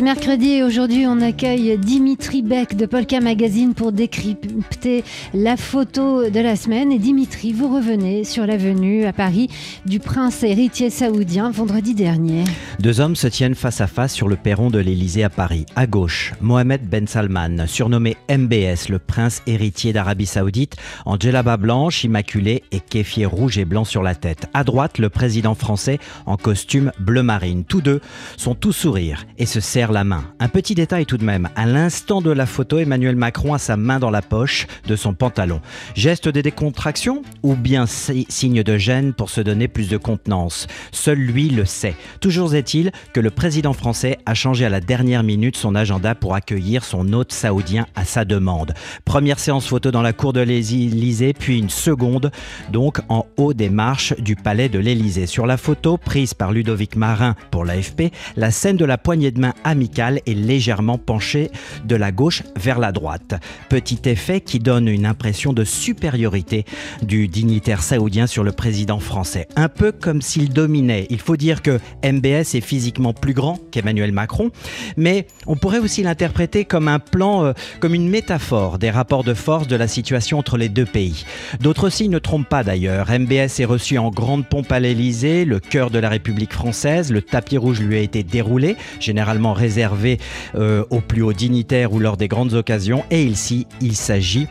C'est 0.00 0.04
mercredi 0.04 0.52
et 0.52 0.62
aujourd'hui 0.62 1.06
on 1.06 1.20
accueille 1.20 1.76
Dimitri 1.76 2.40
Beck 2.40 2.74
de 2.74 2.86
Polka 2.86 3.20
Magazine 3.20 3.74
pour 3.74 3.92
décrypter 3.92 5.04
la 5.34 5.58
photo 5.58 6.30
de 6.30 6.40
la 6.40 6.56
semaine. 6.56 6.90
Et 6.90 6.98
Dimitri, 6.98 7.52
vous 7.52 7.68
revenez 7.68 8.24
sur 8.24 8.46
la 8.46 8.56
venue 8.56 9.04
à 9.04 9.12
Paris 9.12 9.50
du 9.84 10.00
prince 10.00 10.42
héritier 10.42 10.88
saoudien 10.88 11.50
vendredi 11.50 11.94
dernier. 11.94 12.44
Deux 12.78 13.00
hommes 13.00 13.14
se 13.14 13.26
tiennent 13.26 13.54
face 13.54 13.82
à 13.82 13.86
face 13.86 14.14
sur 14.14 14.26
le 14.26 14.36
perron 14.36 14.70
de 14.70 14.78
l'Élysée 14.78 15.22
à 15.22 15.28
Paris. 15.28 15.66
À 15.76 15.86
gauche, 15.86 16.32
Mohamed 16.40 16.88
Ben 16.88 17.06
Salman, 17.06 17.66
surnommé 17.66 18.16
MBS, 18.30 18.88
le 18.88 19.00
prince 19.00 19.42
héritier 19.46 19.92
d'Arabie 19.92 20.24
Saoudite, 20.24 20.76
en 21.04 21.18
djellaba 21.18 21.58
blanche, 21.58 22.04
immaculée 22.04 22.62
et 22.72 22.80
kéfier 22.80 23.26
rouge 23.26 23.58
et 23.58 23.66
blanc 23.66 23.84
sur 23.84 24.02
la 24.02 24.14
tête. 24.14 24.46
À 24.54 24.64
droite, 24.64 24.96
le 24.96 25.10
président 25.10 25.54
français 25.54 25.98
en 26.24 26.38
costume 26.38 26.90
bleu 26.98 27.22
marine. 27.22 27.64
Tous 27.64 27.82
deux 27.82 28.00
sont 28.38 28.54
tout 28.54 28.72
sourire 28.72 29.26
et 29.36 29.44
se 29.44 29.60
la 29.90 30.04
main. 30.04 30.24
Un 30.38 30.48
petit 30.48 30.74
détail 30.74 31.06
tout 31.06 31.16
de 31.16 31.24
même. 31.24 31.48
À 31.56 31.66
l'instant 31.66 32.20
de 32.20 32.30
la 32.30 32.46
photo, 32.46 32.78
Emmanuel 32.78 33.16
Macron 33.16 33.54
a 33.54 33.58
sa 33.58 33.76
main 33.76 33.98
dans 33.98 34.10
la 34.10 34.22
poche 34.22 34.66
de 34.86 34.96
son 34.96 35.14
pantalon. 35.14 35.60
Geste 35.94 36.28
de 36.28 36.40
décontraction 36.40 37.22
ou 37.42 37.54
bien 37.54 37.86
si- 37.86 38.26
signe 38.28 38.62
de 38.62 38.78
gêne 38.78 39.12
pour 39.12 39.30
se 39.30 39.40
donner 39.40 39.68
plus 39.68 39.88
de 39.88 39.96
contenance? 39.96 40.66
Seul 40.92 41.18
lui 41.18 41.48
le 41.48 41.64
sait. 41.64 41.94
Toujours 42.20 42.54
est-il 42.54 42.92
que 43.12 43.20
le 43.20 43.30
président 43.30 43.72
français 43.72 44.18
a 44.26 44.34
changé 44.34 44.64
à 44.64 44.68
la 44.68 44.80
dernière 44.80 45.22
minute 45.22 45.56
son 45.56 45.74
agenda 45.74 46.14
pour 46.14 46.34
accueillir 46.34 46.84
son 46.84 47.12
hôte 47.12 47.32
saoudien 47.32 47.86
à 47.94 48.04
sa 48.04 48.24
demande. 48.24 48.74
Première 49.04 49.38
séance 49.38 49.66
photo 49.66 49.90
dans 49.90 50.02
la 50.02 50.12
cour 50.12 50.32
de 50.32 50.40
l'Élysée, 50.40 51.32
puis 51.32 51.58
une 51.58 51.70
seconde 51.70 52.30
donc 52.70 52.98
en 53.08 53.26
haut 53.36 53.54
des 53.54 53.70
marches 53.70 54.14
du 54.18 54.36
palais 54.36 54.68
de 54.68 54.78
l'Élysée. 54.78 55.26
Sur 55.26 55.46
la 55.46 55.56
photo 55.56 55.96
prise 55.96 56.34
par 56.34 56.52
Ludovic 56.52 56.96
Marin 56.96 57.34
pour 57.50 57.64
l'AFP, 57.64 58.12
la 58.36 58.50
scène 58.50 58.76
de 58.76 58.84
la 58.84 58.98
poignée 58.98 59.30
de 59.30 59.40
main 59.40 59.54
amicale 59.70 60.20
est 60.26 60.34
légèrement 60.34 60.98
penchée 60.98 61.50
de 61.84 61.96
la 61.96 62.12
gauche 62.12 62.42
vers 62.56 62.78
la 62.78 62.92
droite. 62.92 63.34
Petit 63.68 64.00
effet 64.04 64.40
qui 64.40 64.58
donne 64.58 64.88
une 64.88 65.06
impression 65.06 65.52
de 65.52 65.64
supériorité 65.64 66.64
du 67.02 67.28
dignitaire 67.28 67.82
saoudien 67.82 68.26
sur 68.26 68.44
le 68.44 68.52
président 68.52 68.98
français. 68.98 69.48
Un 69.56 69.68
peu 69.68 69.92
comme 69.92 70.20
s'il 70.20 70.52
dominait. 70.52 71.06
Il 71.10 71.20
faut 71.20 71.36
dire 71.36 71.62
que 71.62 71.78
MBS 72.04 72.54
est 72.54 72.60
physiquement 72.60 73.12
plus 73.12 73.32
grand 73.32 73.58
qu'Emmanuel 73.70 74.12
Macron, 74.12 74.50
mais 74.96 75.26
on 75.46 75.56
pourrait 75.56 75.78
aussi 75.78 76.02
l'interpréter 76.02 76.64
comme 76.64 76.88
un 76.88 76.98
plan, 76.98 77.44
euh, 77.44 77.52
comme 77.78 77.94
une 77.94 78.08
métaphore 78.08 78.78
des 78.78 78.90
rapports 78.90 79.24
de 79.24 79.34
force 79.34 79.66
de 79.66 79.76
la 79.76 79.88
situation 79.88 80.38
entre 80.38 80.56
les 80.56 80.68
deux 80.68 80.84
pays. 80.84 81.24
D'autres 81.60 81.90
signes 81.90 82.10
ne 82.10 82.18
trompent 82.18 82.48
pas 82.48 82.64
d'ailleurs. 82.64 83.10
MBS 83.10 83.60
est 83.60 83.64
reçu 83.64 83.98
en 83.98 84.10
grande 84.10 84.46
pompe 84.46 84.72
à 84.72 84.80
l'Élysée, 84.80 85.44
le 85.44 85.60
cœur 85.60 85.90
de 85.90 85.98
la 85.98 86.08
République 86.08 86.52
française. 86.52 87.12
Le 87.12 87.22
tapis 87.22 87.56
rouge 87.56 87.80
lui 87.80 87.96
a 87.96 88.00
été 88.00 88.22
déroulé, 88.22 88.76
généralement 88.98 89.52
réservé 89.60 90.18
euh, 90.54 90.84
aux 90.90 91.00
plus 91.00 91.22
hauts 91.22 91.32
dignitaires 91.32 91.92
ou 91.92 92.00
lors 92.00 92.16
des 92.16 92.28
grandes 92.28 92.54
occasions. 92.54 93.04
Et 93.10 93.22
ici, 93.22 93.66
il 93.80 93.94
s'agit 93.94 94.48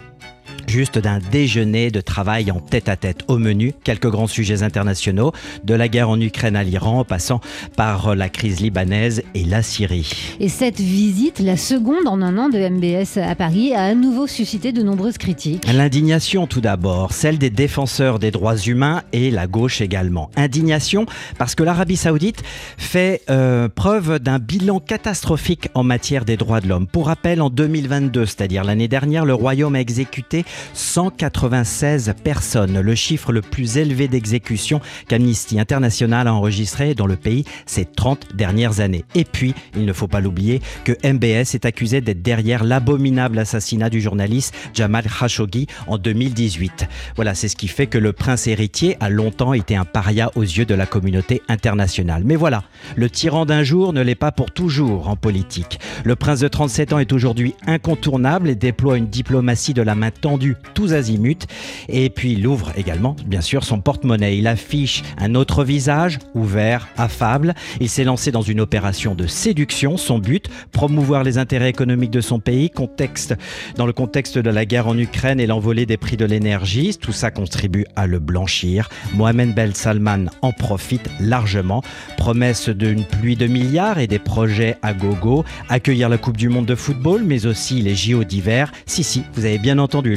juste 0.69 0.99
d'un 0.99 1.19
déjeuner 1.31 1.89
de 1.89 1.99
travail 1.99 2.51
en 2.51 2.59
tête-à-tête 2.59 3.23
au 3.27 3.37
menu, 3.37 3.73
quelques 3.83 4.09
grands 4.09 4.27
sujets 4.27 4.61
internationaux, 4.61 5.31
de 5.63 5.73
la 5.73 5.87
guerre 5.87 6.09
en 6.09 6.21
Ukraine 6.21 6.55
à 6.55 6.63
l'Iran, 6.63 7.03
passant 7.03 7.41
par 7.75 8.15
la 8.15 8.29
crise 8.29 8.59
libanaise 8.59 9.23
et 9.33 9.43
la 9.43 9.63
Syrie. 9.63 10.11
Et 10.39 10.47
cette 10.47 10.79
visite, 10.79 11.39
la 11.39 11.57
seconde 11.57 12.07
en 12.07 12.21
un 12.21 12.37
an 12.37 12.49
de 12.49 12.59
MBS 12.59 13.17
à 13.17 13.35
Paris, 13.35 13.73
a 13.73 13.83
à 13.83 13.95
nouveau 13.95 14.27
suscité 14.27 14.71
de 14.71 14.83
nombreuses 14.83 15.17
critiques. 15.17 15.65
L'indignation 15.73 16.45
tout 16.45 16.61
d'abord, 16.61 17.13
celle 17.13 17.39
des 17.39 17.49
défenseurs 17.49 18.19
des 18.19 18.31
droits 18.31 18.57
humains 18.57 19.01
et 19.11 19.31
la 19.31 19.47
gauche 19.47 19.81
également. 19.81 20.29
Indignation 20.35 21.05
parce 21.37 21.55
que 21.55 21.63
l'Arabie 21.63 21.97
saoudite 21.97 22.43
fait 22.77 23.21
euh, 23.29 23.69
preuve 23.69 24.19
d'un 24.19 24.37
bilan 24.39 24.79
catastrophique 24.79 25.69
en 25.73 25.83
matière 25.83 26.25
des 26.25 26.37
droits 26.37 26.61
de 26.61 26.67
l'homme. 26.67 26.87
Pour 26.87 27.07
rappel, 27.07 27.41
en 27.41 27.49
2022, 27.49 28.25
c'est-à-dire 28.25 28.63
l'année 28.63 28.87
dernière, 28.87 29.25
le 29.25 29.33
royaume 29.33 29.75
a 29.75 29.79
exécuté 29.79 30.45
196 30.73 32.13
personnes, 32.23 32.79
le 32.79 32.95
chiffre 32.95 33.31
le 33.31 33.41
plus 33.41 33.77
élevé 33.77 34.07
d'exécution 34.07 34.81
qu'Amnesty 35.07 35.59
International 35.59 36.27
a 36.27 36.33
enregistré 36.33 36.95
dans 36.95 37.07
le 37.07 37.15
pays 37.15 37.45
ces 37.65 37.85
30 37.85 38.35
dernières 38.35 38.79
années. 38.79 39.05
Et 39.15 39.25
puis, 39.25 39.53
il 39.75 39.85
ne 39.85 39.93
faut 39.93 40.07
pas 40.07 40.19
l'oublier, 40.19 40.61
que 40.83 40.93
MBS 41.03 41.55
est 41.55 41.65
accusé 41.65 42.01
d'être 42.01 42.21
derrière 42.21 42.63
l'abominable 42.63 43.39
assassinat 43.39 43.89
du 43.89 44.01
journaliste 44.01 44.53
Jamal 44.73 45.05
Khashoggi 45.05 45.67
en 45.87 45.97
2018. 45.97 46.87
Voilà, 47.15 47.35
c'est 47.35 47.47
ce 47.47 47.55
qui 47.55 47.67
fait 47.67 47.87
que 47.87 47.97
le 47.97 48.13
prince 48.13 48.47
héritier 48.47 48.97
a 48.99 49.09
longtemps 49.09 49.53
été 49.53 49.75
un 49.75 49.85
paria 49.85 50.31
aux 50.35 50.43
yeux 50.43 50.65
de 50.65 50.75
la 50.75 50.85
communauté 50.85 51.41
internationale. 51.47 52.23
Mais 52.25 52.35
voilà, 52.35 52.63
le 52.95 53.09
tyran 53.09 53.45
d'un 53.45 53.63
jour 53.63 53.93
ne 53.93 54.01
l'est 54.01 54.15
pas 54.15 54.31
pour 54.31 54.51
toujours 54.51 55.09
en 55.09 55.15
politique. 55.15 55.79
Le 56.03 56.15
prince 56.15 56.39
de 56.39 56.47
37 56.47 56.93
ans 56.93 56.99
est 56.99 57.13
aujourd'hui 57.13 57.55
incontournable 57.67 58.49
et 58.49 58.55
déploie 58.55 58.97
une 58.97 59.07
diplomatie 59.07 59.73
de 59.73 59.81
la 59.81 59.95
main 59.95 60.11
tendue 60.11 60.48
tous 60.73 60.93
azimuts. 60.93 61.47
Et 61.87 62.09
puis 62.09 62.33
il 62.33 62.47
ouvre 62.47 62.71
également, 62.77 63.15
bien 63.25 63.41
sûr, 63.41 63.63
son 63.63 63.81
porte-monnaie. 63.81 64.37
Il 64.37 64.47
affiche 64.47 65.03
un 65.17 65.35
autre 65.35 65.63
visage, 65.63 66.19
ouvert, 66.33 66.87
affable. 66.97 67.53
Il 67.79 67.89
s'est 67.89 68.03
lancé 68.03 68.31
dans 68.31 68.41
une 68.41 68.61
opération 68.61 69.15
de 69.15 69.27
séduction. 69.27 69.97
Son 69.97 70.19
but, 70.19 70.49
promouvoir 70.71 71.23
les 71.23 71.37
intérêts 71.37 71.69
économiques 71.69 72.11
de 72.11 72.21
son 72.21 72.39
pays, 72.39 72.69
contexte, 72.69 73.35
dans 73.75 73.85
le 73.85 73.93
contexte 73.93 74.37
de 74.37 74.49
la 74.49 74.65
guerre 74.65 74.87
en 74.87 74.97
Ukraine 74.97 75.39
et 75.39 75.47
l'envolée 75.47 75.85
des 75.85 75.97
prix 75.97 76.17
de 76.17 76.25
l'énergie. 76.25 76.97
Tout 76.99 77.11
ça 77.11 77.31
contribue 77.31 77.85
à 77.95 78.07
le 78.07 78.19
blanchir. 78.19 78.89
Mohamed 79.13 79.53
Ben 79.53 79.73
Salman 79.73 80.25
en 80.41 80.51
profite 80.51 81.09
largement. 81.19 81.83
Promesse 82.17 82.69
d'une 82.69 83.03
pluie 83.05 83.35
de 83.35 83.47
milliards 83.47 83.99
et 83.99 84.07
des 84.07 84.19
projets 84.19 84.77
à 84.81 84.93
gogo. 84.93 85.43
Accueillir 85.69 86.09
la 86.09 86.17
Coupe 86.17 86.37
du 86.37 86.49
Monde 86.49 86.65
de 86.65 86.75
football, 86.75 87.23
mais 87.23 87.45
aussi 87.45 87.81
les 87.81 87.95
JO 87.95 88.23
d'hiver. 88.23 88.71
Si, 88.85 89.03
si, 89.03 89.23
vous 89.33 89.45
avez 89.45 89.57
bien 89.57 89.79
entendu 89.79 90.15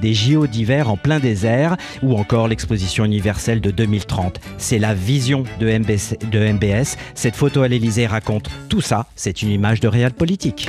Des 0.00 0.14
JO 0.14 0.46
d'hiver 0.46 0.90
en 0.90 0.96
plein 0.96 1.20
désert 1.20 1.76
ou 2.02 2.14
encore 2.14 2.48
l'exposition 2.48 3.04
universelle 3.04 3.60
de 3.60 3.70
2030. 3.70 4.40
C'est 4.58 4.78
la 4.78 4.94
vision 4.94 5.44
de 5.60 5.66
MBS, 5.66 6.16
de 6.30 6.52
MBS. 6.52 6.96
Cette 7.14 7.36
photo 7.36 7.62
à 7.62 7.68
l'Elysée 7.68 8.06
raconte 8.06 8.50
tout 8.68 8.80
ça. 8.80 9.06
C'est 9.16 9.42
une 9.42 9.50
image 9.50 9.80
de 9.80 9.88
réel 9.88 10.12
politique. 10.12 10.68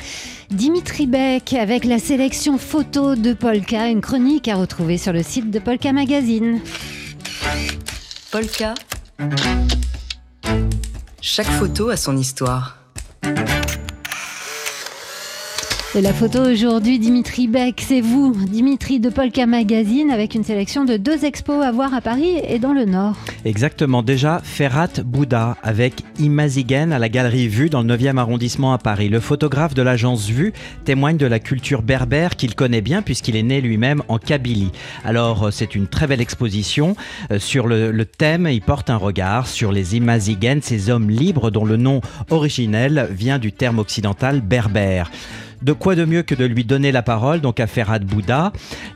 Dimitri 0.52 1.08
Beck 1.08 1.54
avec 1.54 1.86
la 1.86 2.00
sélection 2.00 2.58
photo 2.58 3.16
de 3.16 3.34
Polka, 3.34 3.88
une 3.88 4.02
chronique 4.02 4.48
à 4.48 4.56
retrouver 4.56 4.98
sur 4.98 5.12
le 5.12 5.24
site 5.24 5.50
de 5.50 5.60
Polka 5.60 5.92
Magazine. 5.92 6.60
Polka. 8.32 8.74
Chaque 11.22 11.48
photo 11.48 11.90
a 11.90 11.98
son 11.98 12.18
histoire. 12.18 12.78
Et 15.98 16.02
la 16.02 16.12
photo 16.12 16.40
aujourd'hui, 16.42 17.00
Dimitri 17.00 17.48
Beck, 17.48 17.80
c'est 17.80 18.02
vous, 18.02 18.36
Dimitri 18.50 19.00
de 19.00 19.10
Polka 19.10 19.46
Magazine, 19.46 20.12
avec 20.12 20.36
une 20.36 20.44
sélection 20.44 20.84
de 20.84 20.98
deux 20.98 21.24
expos 21.24 21.64
à 21.64 21.72
voir 21.72 21.94
à 21.94 22.02
Paris 22.02 22.34
et 22.46 22.60
dans 22.60 22.74
le 22.74 22.84
Nord. 22.84 23.16
Exactement, 23.46 24.04
déjà 24.04 24.42
Ferrat 24.44 24.90
Bouddha 25.06 25.56
avec 25.64 26.04
Imazigen 26.20 26.92
à 26.92 27.00
la 27.00 27.08
galerie 27.08 27.48
Vue 27.48 27.70
dans 27.70 27.82
le 27.82 27.96
9e 27.96 28.18
arrondissement 28.18 28.74
à 28.74 28.78
Paris. 28.78 29.08
Le 29.08 29.22
photographe 29.22 29.74
de 29.74 29.82
l'agence 29.82 30.28
Vue 30.28 30.52
témoigne 30.84 31.16
de 31.16 31.28
la 31.28 31.40
culture 31.40 31.82
berbère 31.82 32.36
qu'il 32.36 32.56
connaît 32.56 32.82
bien 32.82 33.02
puisqu'il 33.02 33.38
est 33.38 33.44
né 33.44 33.62
lui-même 33.62 34.04
en 34.10 34.18
Kabylie. 34.18 34.74
Alors 35.06 35.44
euh, 35.44 35.52
c'est 35.52 35.76
une 35.76 35.88
très 35.88 36.08
belle 36.08 36.20
exposition. 36.20 36.98
Euh, 37.32 37.40
sur 37.40 37.68
le, 37.68 37.92
le, 37.92 38.06
thème, 38.06 38.50
il 38.52 38.62
porte 38.62 38.90
un 38.90 38.98
regard 38.98 39.48
sur 39.48 39.72
les 39.72 39.96
Imazigen, 39.96 40.62
ces 40.62 40.90
hommes 40.90 41.10
libres 41.10 41.52
dont 41.52 41.64
le 41.64 41.78
nom 41.78 42.02
originel 42.32 43.08
vient 43.12 43.40
du 43.40 43.54
terme 43.54 43.80
occidental 43.80 44.42
berbère. 44.42 45.10
De 45.62 45.74
quoi 45.74 45.96
de 45.96 46.06
mieux 46.06 46.24
que 46.24 46.36
de 46.36 46.46
lui 46.46 46.66
donner 46.66 46.92
la 46.92 47.02
parole, 47.02 47.42
donc 47.42 47.60
à 47.60 47.68
Ferhat 47.68 48.00
Bouddha 48.00 48.52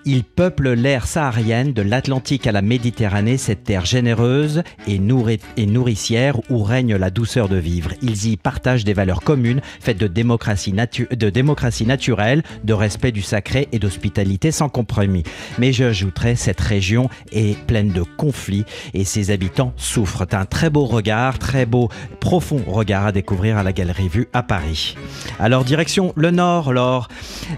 Il 0.06 0.24
peuple 0.24 0.72
l'ère 0.72 1.08
saharienne 1.08 1.74
de 1.74 1.82
l'Atlantique 1.82 2.48
à 2.48 2.52
la 2.52 2.62
Méditerranée, 2.62 3.38
cette 3.38 3.64
terre 3.64 3.86
généreuse 3.86 4.64
et, 4.88 5.00
nourricière 5.00 6.40
où 6.50 6.64
règne 6.64 6.96
la 6.96 7.10
douceur 7.10 7.50
de 7.50 7.56
vivre. 7.56 7.92
Ils 8.02 8.28
y 8.28 8.38
partagent 8.38 8.84
des 8.84 8.94
valeurs 8.94 9.22
communes 9.22 9.62
faites 9.80 9.98
de 9.98 10.08
démocratie, 10.08 10.74
de 10.74 11.30
démocratie 11.30 11.86
naturelle, 11.86 12.44
de 12.64 12.74
respect 12.74 13.12
du 13.12 13.22
sacré 13.22 13.68
et 13.72 13.80
d'hospitalité 13.80 14.52
sans 14.52 14.70
compromis. 14.70 15.24
Mais 15.58 15.74
j'ajouterais, 15.74 16.36
cette 16.36 16.62
région 16.62 17.10
est 17.32 17.58
pleine 17.66 17.90
de 17.90 18.04
conflits 18.04 18.66
et 18.94 19.04
ses 19.04 19.32
habitants 19.32 19.74
souffrent. 19.78 20.26
Un 20.32 20.46
très 20.46 20.70
beau 20.70 20.86
regard, 20.86 21.40
très 21.40 21.66
beau, 21.66 21.90
profond 22.20 22.62
regard 22.68 23.08
à 23.08 23.12
découvrir 23.12 23.58
à 23.58 23.64
la 23.64 23.74
Galerie 23.74 24.10
Vue 24.10 24.28
à 24.34 24.44
Paris. 24.44 24.96
Alors 25.40 25.64
direction 25.64 26.14
le 26.16 26.32
nord 26.32 26.59
lors 26.68 27.08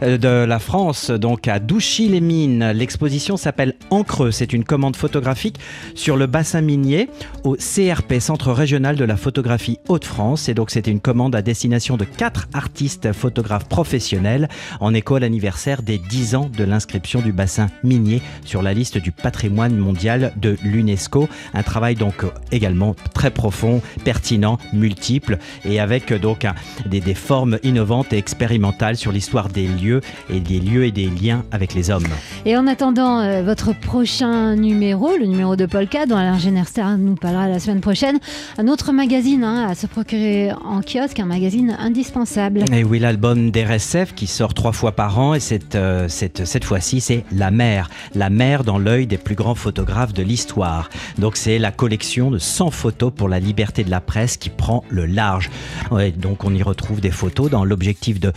euh, 0.03 0.17
de 0.17 0.45
la 0.45 0.59
France, 0.59 1.09
donc 1.09 1.47
à 1.47 1.59
Douchy-les-Mines. 1.59 2.71
L'exposition 2.71 3.37
s'appelle 3.37 3.73
Encreux. 3.89 4.31
C'est 4.31 4.53
une 4.53 4.63
commande 4.63 4.95
photographique 4.95 5.57
sur 5.95 6.15
le 6.17 6.27
bassin 6.27 6.61
minier 6.61 7.09
au 7.43 7.55
CRP, 7.55 8.19
Centre 8.19 8.51
régional 8.51 8.95
de 8.95 9.03
la 9.05 9.17
photographie 9.17 9.79
Haute-France. 9.89 10.49
Et 10.49 10.53
donc 10.53 10.69
c'était 10.71 10.91
une 10.91 10.99
commande 10.99 11.35
à 11.35 11.41
destination 11.41 11.97
de 11.97 12.05
quatre 12.05 12.47
artistes 12.53 13.11
photographes 13.13 13.67
professionnels 13.67 14.47
en 14.79 14.93
écho 14.93 15.15
à 15.15 15.19
l'anniversaire 15.19 15.81
des 15.81 15.97
10 15.97 16.35
ans 16.35 16.49
de 16.55 16.63
l'inscription 16.63 17.21
du 17.21 17.31
bassin 17.31 17.67
minier 17.83 18.21
sur 18.45 18.61
la 18.61 18.73
liste 18.73 18.97
du 18.97 19.11
patrimoine 19.11 19.75
mondial 19.75 20.33
de 20.37 20.57
l'UNESCO. 20.63 21.27
Un 21.53 21.63
travail 21.63 21.95
donc 21.95 22.23
également 22.51 22.95
très 23.13 23.31
profond, 23.31 23.81
pertinent, 24.03 24.57
multiple 24.73 25.37
et 25.65 25.79
avec 25.79 26.13
donc 26.13 26.45
des, 26.85 26.99
des 26.99 27.15
formes 27.15 27.57
innovantes 27.63 28.13
et 28.13 28.17
expérimentales 28.17 28.80
sur 28.95 29.11
l'histoire 29.11 29.49
des 29.49 29.67
lieux 29.67 30.01
et 30.29 30.39
des 30.39 30.59
lieux 30.59 30.85
et 30.85 30.91
des 30.91 31.07
liens 31.07 31.43
avec 31.51 31.73
les 31.73 31.91
hommes. 31.91 32.07
Et 32.45 32.57
en 32.57 32.65
attendant 32.65 33.19
euh, 33.19 33.43
votre 33.43 33.73
prochain 33.79 34.55
numéro, 34.55 35.15
le 35.15 35.25
numéro 35.25 35.55
de 35.55 35.67
Polka, 35.67 36.07
dont 36.07 36.15
Alain 36.15 36.39
Generster 36.39 36.97
nous 36.97 37.15
parlera 37.15 37.47
la 37.47 37.59
semaine 37.59 37.81
prochaine, 37.81 38.19
un 38.57 38.67
autre 38.67 38.91
magazine 38.91 39.43
hein, 39.43 39.67
à 39.69 39.75
se 39.75 39.85
procurer 39.85 40.51
en 40.65 40.81
kiosque, 40.81 41.19
un 41.19 41.25
magazine 41.25 41.77
indispensable. 41.79 42.65
Et 42.73 42.83
oui, 42.83 42.97
l'album 42.97 43.51
d'RSF 43.51 44.15
qui 44.15 44.25
sort 44.25 44.55
trois 44.55 44.71
fois 44.71 44.93
par 44.93 45.19
an 45.19 45.35
et 45.35 45.39
cette, 45.39 45.75
euh, 45.75 46.07
cette, 46.07 46.45
cette 46.45 46.63
fois-ci 46.63 47.01
c'est 47.01 47.23
La 47.31 47.51
mer. 47.51 47.89
La 48.15 48.31
mer 48.31 48.63
dans 48.63 48.79
l'œil 48.79 49.05
des 49.05 49.17
plus 49.19 49.35
grands 49.35 49.55
photographes 49.55 50.13
de 50.13 50.23
l'histoire. 50.23 50.89
Donc 51.19 51.37
c'est 51.37 51.59
la 51.59 51.71
collection 51.71 52.31
de 52.31 52.39
100 52.39 52.71
photos 52.71 53.13
pour 53.15 53.29
la 53.29 53.39
liberté 53.39 53.83
de 53.83 53.91
la 53.91 54.01
presse 54.01 54.37
qui 54.37 54.49
prend 54.49 54.83
le 54.89 55.05
large. 55.05 55.51
Ouais, 55.91 56.11
donc 56.11 56.43
on 56.43 56.53
y 56.53 56.63
retrouve 56.63 56.99
des 56.99 57.11
photos 57.11 57.49
dans 57.49 57.63
l'objectif 57.63 58.19
de 58.19 58.31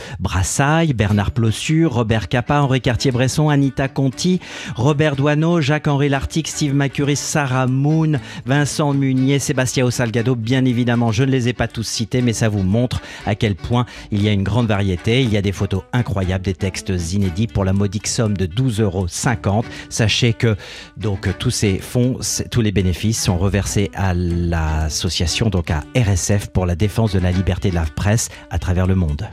Bernard 0.94 1.30
Plossu, 1.30 1.86
Robert 1.86 2.28
Capa, 2.28 2.60
Henri 2.60 2.80
Cartier-Bresson, 2.80 3.48
Anita 3.48 3.88
Conti, 3.88 4.40
Robert 4.74 5.16
Douaneau, 5.16 5.60
Jacques-Henri 5.60 6.08
Lartigue, 6.08 6.48
Steve 6.48 6.74
Macuris, 6.74 7.16
Sarah 7.16 7.66
Moon, 7.66 8.18
Vincent 8.44 8.92
Munier, 8.92 9.38
Sébastien 9.38 9.90
Salgado. 9.90 10.34
Bien 10.34 10.64
évidemment, 10.64 11.12
je 11.12 11.22
ne 11.22 11.30
les 11.30 11.48
ai 11.48 11.52
pas 11.52 11.68
tous 11.68 11.84
cités, 11.84 12.20
mais 12.20 12.32
ça 12.32 12.48
vous 12.48 12.62
montre 12.62 13.00
à 13.26 13.34
quel 13.34 13.54
point 13.54 13.86
il 14.10 14.22
y 14.22 14.28
a 14.28 14.32
une 14.32 14.42
grande 14.42 14.66
variété. 14.66 15.22
Il 15.22 15.32
y 15.32 15.36
a 15.36 15.42
des 15.42 15.52
photos 15.52 15.82
incroyables, 15.92 16.44
des 16.44 16.54
textes 16.54 16.92
inédits 17.12 17.46
pour 17.46 17.64
la 17.64 17.72
modique 17.72 18.08
somme 18.08 18.36
de 18.36 18.46
12,50 18.46 18.82
euros. 18.82 19.64
Sachez 19.88 20.32
que 20.32 20.56
donc 20.96 21.28
tous 21.38 21.50
ces 21.50 21.78
fonds, 21.78 22.18
tous 22.50 22.60
les 22.60 22.72
bénéfices 22.72 23.22
sont 23.22 23.38
reversés 23.38 23.90
à 23.94 24.14
l'association, 24.14 25.48
donc 25.48 25.70
à 25.70 25.84
RSF 25.96 26.48
pour 26.48 26.66
la 26.66 26.74
défense 26.74 27.12
de 27.12 27.20
la 27.20 27.30
liberté 27.30 27.70
de 27.70 27.76
la 27.76 27.84
presse 27.84 28.30
à 28.50 28.58
travers 28.58 28.86
le 28.86 28.94
monde. 28.94 29.28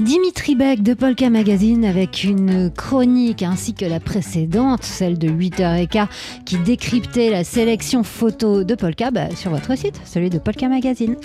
Dimitri 0.00 0.37
Beck 0.46 0.82
de 0.82 0.94
Polka 0.94 1.28
Magazine 1.28 1.84
avec 1.84 2.24
une 2.24 2.70
chronique 2.70 3.42
ainsi 3.42 3.74
que 3.74 3.84
la 3.84 4.00
précédente, 4.00 4.82
celle 4.82 5.18
de 5.18 5.28
8h15, 5.28 6.06
qui 6.46 6.56
décryptait 6.58 7.30
la 7.30 7.44
sélection 7.44 8.02
photo 8.02 8.64
de 8.64 8.74
Polka 8.74 9.10
bah, 9.10 9.34
sur 9.36 9.50
votre 9.50 9.76
site, 9.76 10.00
celui 10.04 10.30
de 10.30 10.38
Polka 10.38 10.68
Magazine. 10.68 11.16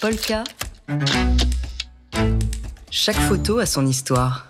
Polka. 0.00 0.44
Chaque 2.90 3.16
photo 3.16 3.58
a 3.58 3.66
son 3.66 3.86
histoire. 3.86 4.46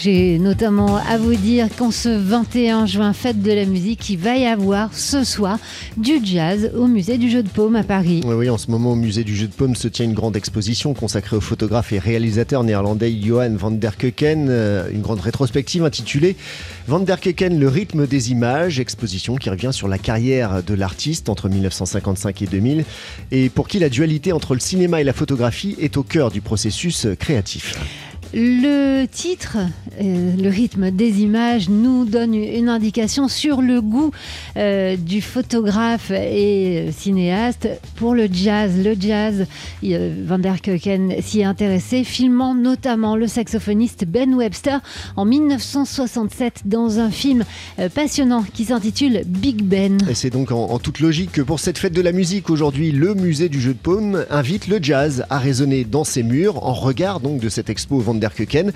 J'ai 0.00 0.38
notamment 0.38 0.96
à 0.96 1.18
vous 1.18 1.34
dire 1.34 1.66
qu'en 1.76 1.90
ce 1.90 2.08
21 2.08 2.86
juin, 2.86 3.12
fête 3.12 3.42
de 3.42 3.50
la 3.50 3.64
musique, 3.64 4.08
il 4.10 4.18
va 4.18 4.36
y 4.36 4.46
avoir 4.46 4.94
ce 4.94 5.24
soir 5.24 5.58
du 5.96 6.24
jazz 6.24 6.70
au 6.76 6.86
musée 6.86 7.18
du 7.18 7.28
jeu 7.28 7.42
de 7.42 7.48
paume 7.48 7.74
à 7.74 7.82
Paris. 7.82 8.22
Oui, 8.24 8.34
oui, 8.36 8.48
en 8.48 8.58
ce 8.58 8.70
moment 8.70 8.92
au 8.92 8.94
musée 8.94 9.24
du 9.24 9.34
jeu 9.34 9.48
de 9.48 9.52
paume 9.52 9.74
se 9.74 9.88
tient 9.88 10.04
une 10.04 10.14
grande 10.14 10.36
exposition 10.36 10.94
consacrée 10.94 11.34
au 11.34 11.40
photographe 11.40 11.92
et 11.92 11.98
réalisateur 11.98 12.62
néerlandais 12.62 13.12
Johan 13.20 13.56
van 13.56 13.72
der 13.72 13.96
Keuken, 13.96 14.46
euh, 14.48 14.88
une 14.92 15.00
grande 15.00 15.20
rétrospective 15.20 15.82
intitulée 15.82 16.36
Van 16.86 17.00
der 17.00 17.20
Keuken, 17.20 17.58
le 17.58 17.66
rythme 17.66 18.06
des 18.06 18.30
images, 18.30 18.78
exposition 18.78 19.34
qui 19.34 19.50
revient 19.50 19.72
sur 19.72 19.88
la 19.88 19.98
carrière 19.98 20.62
de 20.62 20.74
l'artiste 20.74 21.28
entre 21.28 21.48
1955 21.48 22.40
et 22.42 22.46
2000 22.46 22.84
et 23.32 23.48
pour 23.48 23.66
qui 23.66 23.80
la 23.80 23.88
dualité 23.88 24.32
entre 24.32 24.54
le 24.54 24.60
cinéma 24.60 25.00
et 25.00 25.04
la 25.04 25.12
photographie 25.12 25.74
est 25.80 25.96
au 25.96 26.04
cœur 26.04 26.30
du 26.30 26.40
processus 26.40 27.08
créatif. 27.18 27.74
Le 28.34 29.06
titre, 29.06 29.56
euh, 30.02 30.36
le 30.36 30.50
rythme 30.50 30.90
des 30.90 31.22
images 31.22 31.70
nous 31.70 32.04
donne 32.04 32.34
une 32.34 32.68
indication 32.68 33.26
sur 33.26 33.62
le 33.62 33.80
goût 33.80 34.10
euh, 34.58 34.96
du 34.96 35.22
photographe 35.22 36.10
et 36.10 36.90
cinéaste 36.92 37.68
pour 37.96 38.14
le 38.14 38.28
jazz. 38.30 38.72
Le 38.84 38.94
jazz, 39.00 39.46
euh, 39.82 40.24
Van 40.26 40.38
der 40.38 40.60
Keuken 40.60 41.22
s'y 41.22 41.40
est 41.40 41.44
intéressé, 41.44 42.04
filmant 42.04 42.54
notamment 42.54 43.16
le 43.16 43.26
saxophoniste 43.26 44.04
Ben 44.06 44.34
Webster 44.34 44.80
en 45.16 45.24
1967 45.24 46.62
dans 46.66 46.98
un 46.98 47.10
film 47.10 47.44
passionnant 47.94 48.44
qui 48.52 48.66
s'intitule 48.66 49.22
Big 49.24 49.62
Ben. 49.62 49.96
Et 50.10 50.14
c'est 50.14 50.30
donc 50.30 50.52
en, 50.52 50.66
en, 50.66 50.78
toute 50.78 51.00
logique 51.00 51.32
que 51.32 51.40
pour 51.40 51.60
cette 51.60 51.78
fête 51.78 51.94
de 51.94 52.02
la 52.02 52.12
musique 52.12 52.50
aujourd'hui, 52.50 52.92
le 52.92 53.14
musée 53.14 53.48
du 53.48 53.58
jeu 53.58 53.72
de 53.72 53.78
paume 53.78 54.26
invite 54.28 54.68
le 54.68 54.80
jazz 54.82 55.24
à 55.30 55.38
résonner 55.38 55.84
dans 55.84 56.04
ses 56.04 56.22
murs 56.22 56.62
en 56.62 56.74
regard 56.74 57.20
donc 57.20 57.40
de 57.40 57.48
cette 57.48 57.70
expo 57.70 57.98
Van 58.00 58.17
der 58.18 58.30
Keuken, 58.30 58.72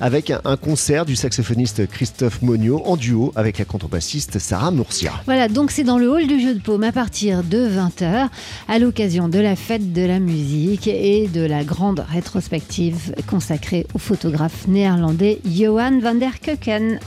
avec 0.00 0.30
un 0.30 0.56
concert 0.56 1.06
du 1.06 1.16
saxophoniste 1.16 1.86
Christophe 1.86 2.42
Monio 2.42 2.82
en 2.84 2.96
duo 2.96 3.32
avec 3.36 3.58
la 3.58 3.64
contrebassiste 3.64 4.38
Sarah 4.38 4.70
Mourcia. 4.70 5.12
Voilà, 5.26 5.48
donc 5.48 5.70
c'est 5.70 5.84
dans 5.84 5.98
le 5.98 6.10
hall 6.10 6.26
du 6.26 6.40
jeu 6.40 6.54
de 6.54 6.60
paume 6.60 6.84
à 6.84 6.92
partir 6.92 7.42
de 7.42 7.68
20h, 7.68 8.28
à 8.68 8.78
l'occasion 8.78 9.28
de 9.28 9.38
la 9.38 9.56
fête 9.56 9.92
de 9.92 10.04
la 10.04 10.18
musique 10.18 10.86
et 10.88 11.28
de 11.28 11.42
la 11.42 11.64
grande 11.64 12.04
rétrospective 12.10 13.14
consacrée 13.26 13.86
au 13.94 13.98
photographe 13.98 14.66
néerlandais 14.68 15.40
Johan 15.44 16.00
van 16.00 16.14
der 16.14 16.40
Keuken. 16.40 16.98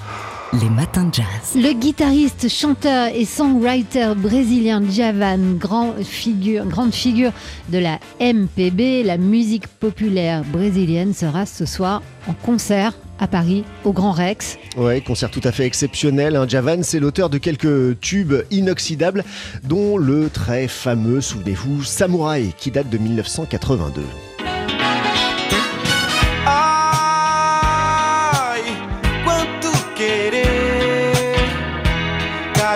Les 0.52 0.70
matins 0.70 1.06
de 1.06 1.14
jazz. 1.14 1.26
Le 1.56 1.74
guitariste, 1.74 2.50
chanteur 2.50 3.12
et 3.14 3.26
songwriter 3.26 4.14
brésilien 4.18 4.82
Javan, 4.90 5.58
grand 5.60 5.94
figure, 6.04 6.66
grande 6.66 6.92
figure 6.92 7.32
de 7.70 7.78
la 7.78 8.00
MPB, 8.20 9.04
la 9.06 9.18
musique 9.18 9.68
populaire 9.68 10.44
brésilienne, 10.44 11.14
sera 11.14 11.46
ce 11.46 11.68
soir 11.68 12.02
en 12.28 12.34
concert 12.34 12.94
à 13.20 13.28
Paris, 13.28 13.64
au 13.84 13.94
Grand 13.94 14.12
Rex. 14.12 14.58
Ouais, 14.76 15.02
concert 15.02 15.30
tout 15.30 15.42
à 15.44 15.52
fait 15.52 15.66
exceptionnel. 15.66 16.36
Hein. 16.36 16.48
Javan, 16.48 16.82
c'est 16.82 17.00
l'auteur 17.00 17.30
de 17.30 17.38
quelques 17.38 18.00
tubes 18.00 18.34
inoxydables, 18.50 19.24
dont 19.66 19.98
le 19.98 20.32
très 20.32 20.68
fameux, 20.68 21.22
souvenez-vous, 21.22 21.84
Samouraï, 21.84 22.54
qui 22.58 22.72
date 22.72 22.90
de 22.90 22.98
1982. 22.98 24.02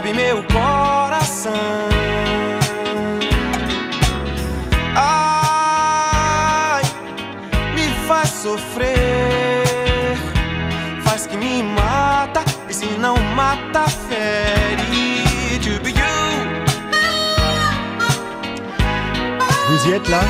Cabe 0.04 0.13
meu 0.13 0.44
coração. 0.44 1.54
Ai, 5.56 6.84
me 7.76 7.88
faz 8.08 8.30
sofrer, 8.30 9.66
faz 11.04 11.26
que 11.28 11.38
me 11.38 11.63
mata, 11.63 12.44
e 12.70 12.74
se 12.74 12.86
não 13.00 13.16
mata, 13.36 13.86
fere. 14.10 14.84
To 15.63 15.80
be 15.82 15.92
you? 15.92 15.96
Vous 19.70 19.88
y 19.88 19.94
êtes 19.94 20.10
là? 20.10 20.24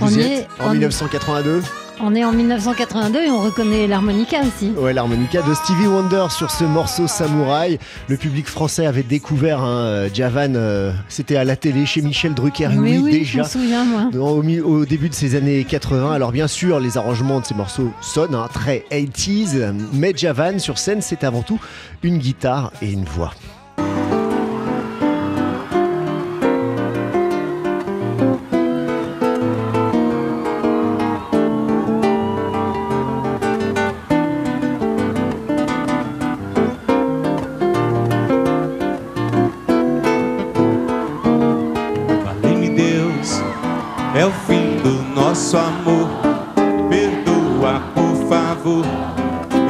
On 0.00 0.06
Vous 0.06 0.16
y 0.16 0.20
y 0.20 0.22
êtes? 0.22 0.32
est, 0.40 0.48
En 0.62 0.68
on- 0.68 0.70
1982 0.70 1.62
On 2.04 2.16
est 2.16 2.24
en 2.24 2.32
1982 2.32 3.26
et 3.26 3.30
on 3.30 3.40
reconnaît 3.40 3.86
l'harmonica 3.86 4.40
aussi. 4.40 4.72
Ouais, 4.76 4.92
l'harmonica 4.92 5.40
de 5.40 5.54
Stevie 5.54 5.86
Wonder 5.86 6.26
sur 6.30 6.50
ce 6.50 6.64
morceau 6.64 7.06
Samouraï. 7.06 7.78
Le 8.08 8.16
public 8.16 8.48
français 8.48 8.86
avait 8.86 9.04
découvert 9.04 9.62
hein, 9.62 9.84
euh, 9.84 10.08
Javan, 10.12 10.56
euh, 10.56 10.92
c'était 11.08 11.36
à 11.36 11.44
la 11.44 11.54
télé 11.54 11.86
chez 11.86 12.02
Michel 12.02 12.34
Drucker, 12.34 12.70
oui, 12.76 12.98
oui, 12.98 13.12
je 13.12 13.18
déjà. 13.18 13.42
me 13.44 13.48
souviens 13.48 13.84
moi. 13.84 14.10
Au 14.20 14.84
début 14.84 15.10
de 15.10 15.14
ces 15.14 15.36
années 15.36 15.62
80, 15.62 16.10
alors 16.10 16.32
bien 16.32 16.48
sûr, 16.48 16.80
les 16.80 16.98
arrangements 16.98 17.38
de 17.38 17.44
ces 17.44 17.54
morceaux 17.54 17.92
sonnent 18.00 18.34
hein, 18.34 18.48
très 18.52 18.84
80s, 18.90 19.72
mais 19.92 20.12
Javan 20.16 20.58
sur 20.58 20.78
scène, 20.78 21.02
c'est 21.02 21.22
avant 21.22 21.42
tout 21.42 21.60
une 22.02 22.18
guitare 22.18 22.72
et 22.82 22.90
une 22.90 23.04
voix. 23.04 23.32
Nosso 45.52 45.56
amor. 45.58 46.08
Perdoa, 46.88 47.82
por 47.94 48.28
favor. 48.28 48.84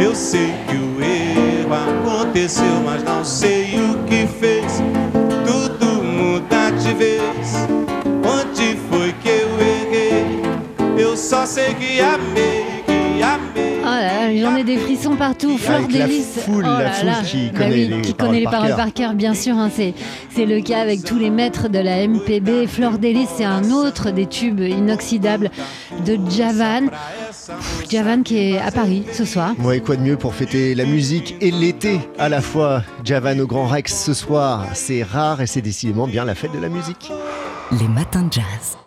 Eu 0.01 0.15
sei 0.15 0.53
que 0.69 0.77
o 0.77 1.03
erro 1.03 1.75
aconteceu, 1.75 2.81
mas 2.85 3.03
não 3.03 3.25
sei 3.25 3.75
o 3.81 3.99
que 4.05 4.27
fez. 4.27 4.81
Tudo 5.47 6.03
muda 6.03 6.71
de 6.71 6.95
vez. 6.95 7.67
Onde 8.25 8.77
foi 8.89 9.13
que 9.23 9.29
eu 9.29 9.49
errei? 9.61 10.43
Eu 10.99 11.17
só 11.17 11.45
sei 11.47 11.75
que 11.75 12.01
amei, 12.01 12.83
que 12.87 13.23
amei. 13.23 13.73
Oh 13.85 13.85
là 13.85 14.01
là, 14.01 14.37
j'en 14.37 14.57
ai 14.57 14.63
des 14.63 14.77
frissons 14.79 15.17
partout. 15.17 15.59
Fleur 15.59 15.81
la 15.81 15.87
d'Hélice. 15.89 16.39
foule, 16.47 16.65
oh 16.65 16.79
la 16.79 16.83
là 16.85 16.93
foule 16.93 17.07
là. 17.07 17.23
qui 17.25 17.51
Bah 17.53 17.59
connaît 17.59 17.75
oui, 17.75 17.89
les 17.89 18.01
qui 18.01 18.13
paroles 18.15 18.29
connaît 18.29 18.39
les 18.39 18.45
par 18.45 18.53
paroles 18.53 18.69
cœur. 18.69 18.77
par 18.77 18.93
cœur, 18.93 19.15
bien 19.15 19.35
sûr. 19.35 19.57
hein, 19.59 19.71
c'est, 19.75 19.93
c'est 20.31 20.47
le 20.47 20.61
cas 20.61 20.79
avec 20.81 21.03
tous 21.03 21.19
les 21.19 21.31
maîtres 21.31 21.69
de 21.69 21.81
la 21.81 22.07
MPB. 22.07 22.69
Fleur 22.69 22.99
d'Hélice, 22.99 23.29
c'est 23.37 23.45
un 23.45 23.73
autre 23.73 24.13
des 24.13 24.27
tubes 24.27 24.61
inoxydables 24.61 25.51
de 26.05 26.19
Javan. 26.31 26.89
Pff, 26.89 27.91
Javan 27.91 28.23
qui 28.23 28.39
est 28.39 28.59
à 28.59 28.71
Paris 28.71 29.05
ce 29.13 29.25
soir. 29.25 29.55
Ouais, 29.61 29.81
quoi 29.81 29.97
de 29.97 30.03
mieux 30.03 30.17
pour 30.17 30.35
fêter 30.35 30.75
la 30.75 30.85
musique 30.85 31.37
et 31.41 31.51
l'été 31.51 32.01
à 32.19 32.29
la 32.29 32.41
fois 32.41 32.83
Javan 33.05 33.39
au 33.41 33.47
Grand 33.47 33.67
Rex 33.67 34.05
ce 34.05 34.15
soir, 34.15 34.67
c'est 34.75 35.03
rare 35.03 35.41
et 35.41 35.47
c'est 35.47 35.63
décidément 35.63 36.07
bien 36.07 36.25
la 36.25 36.35
fête 36.35 36.53
de 36.53 36.59
la 36.59 36.69
musique. 36.69 37.13
Les 37.73 37.89
matins 37.89 38.23
de 38.23 38.33
jazz. 38.33 38.82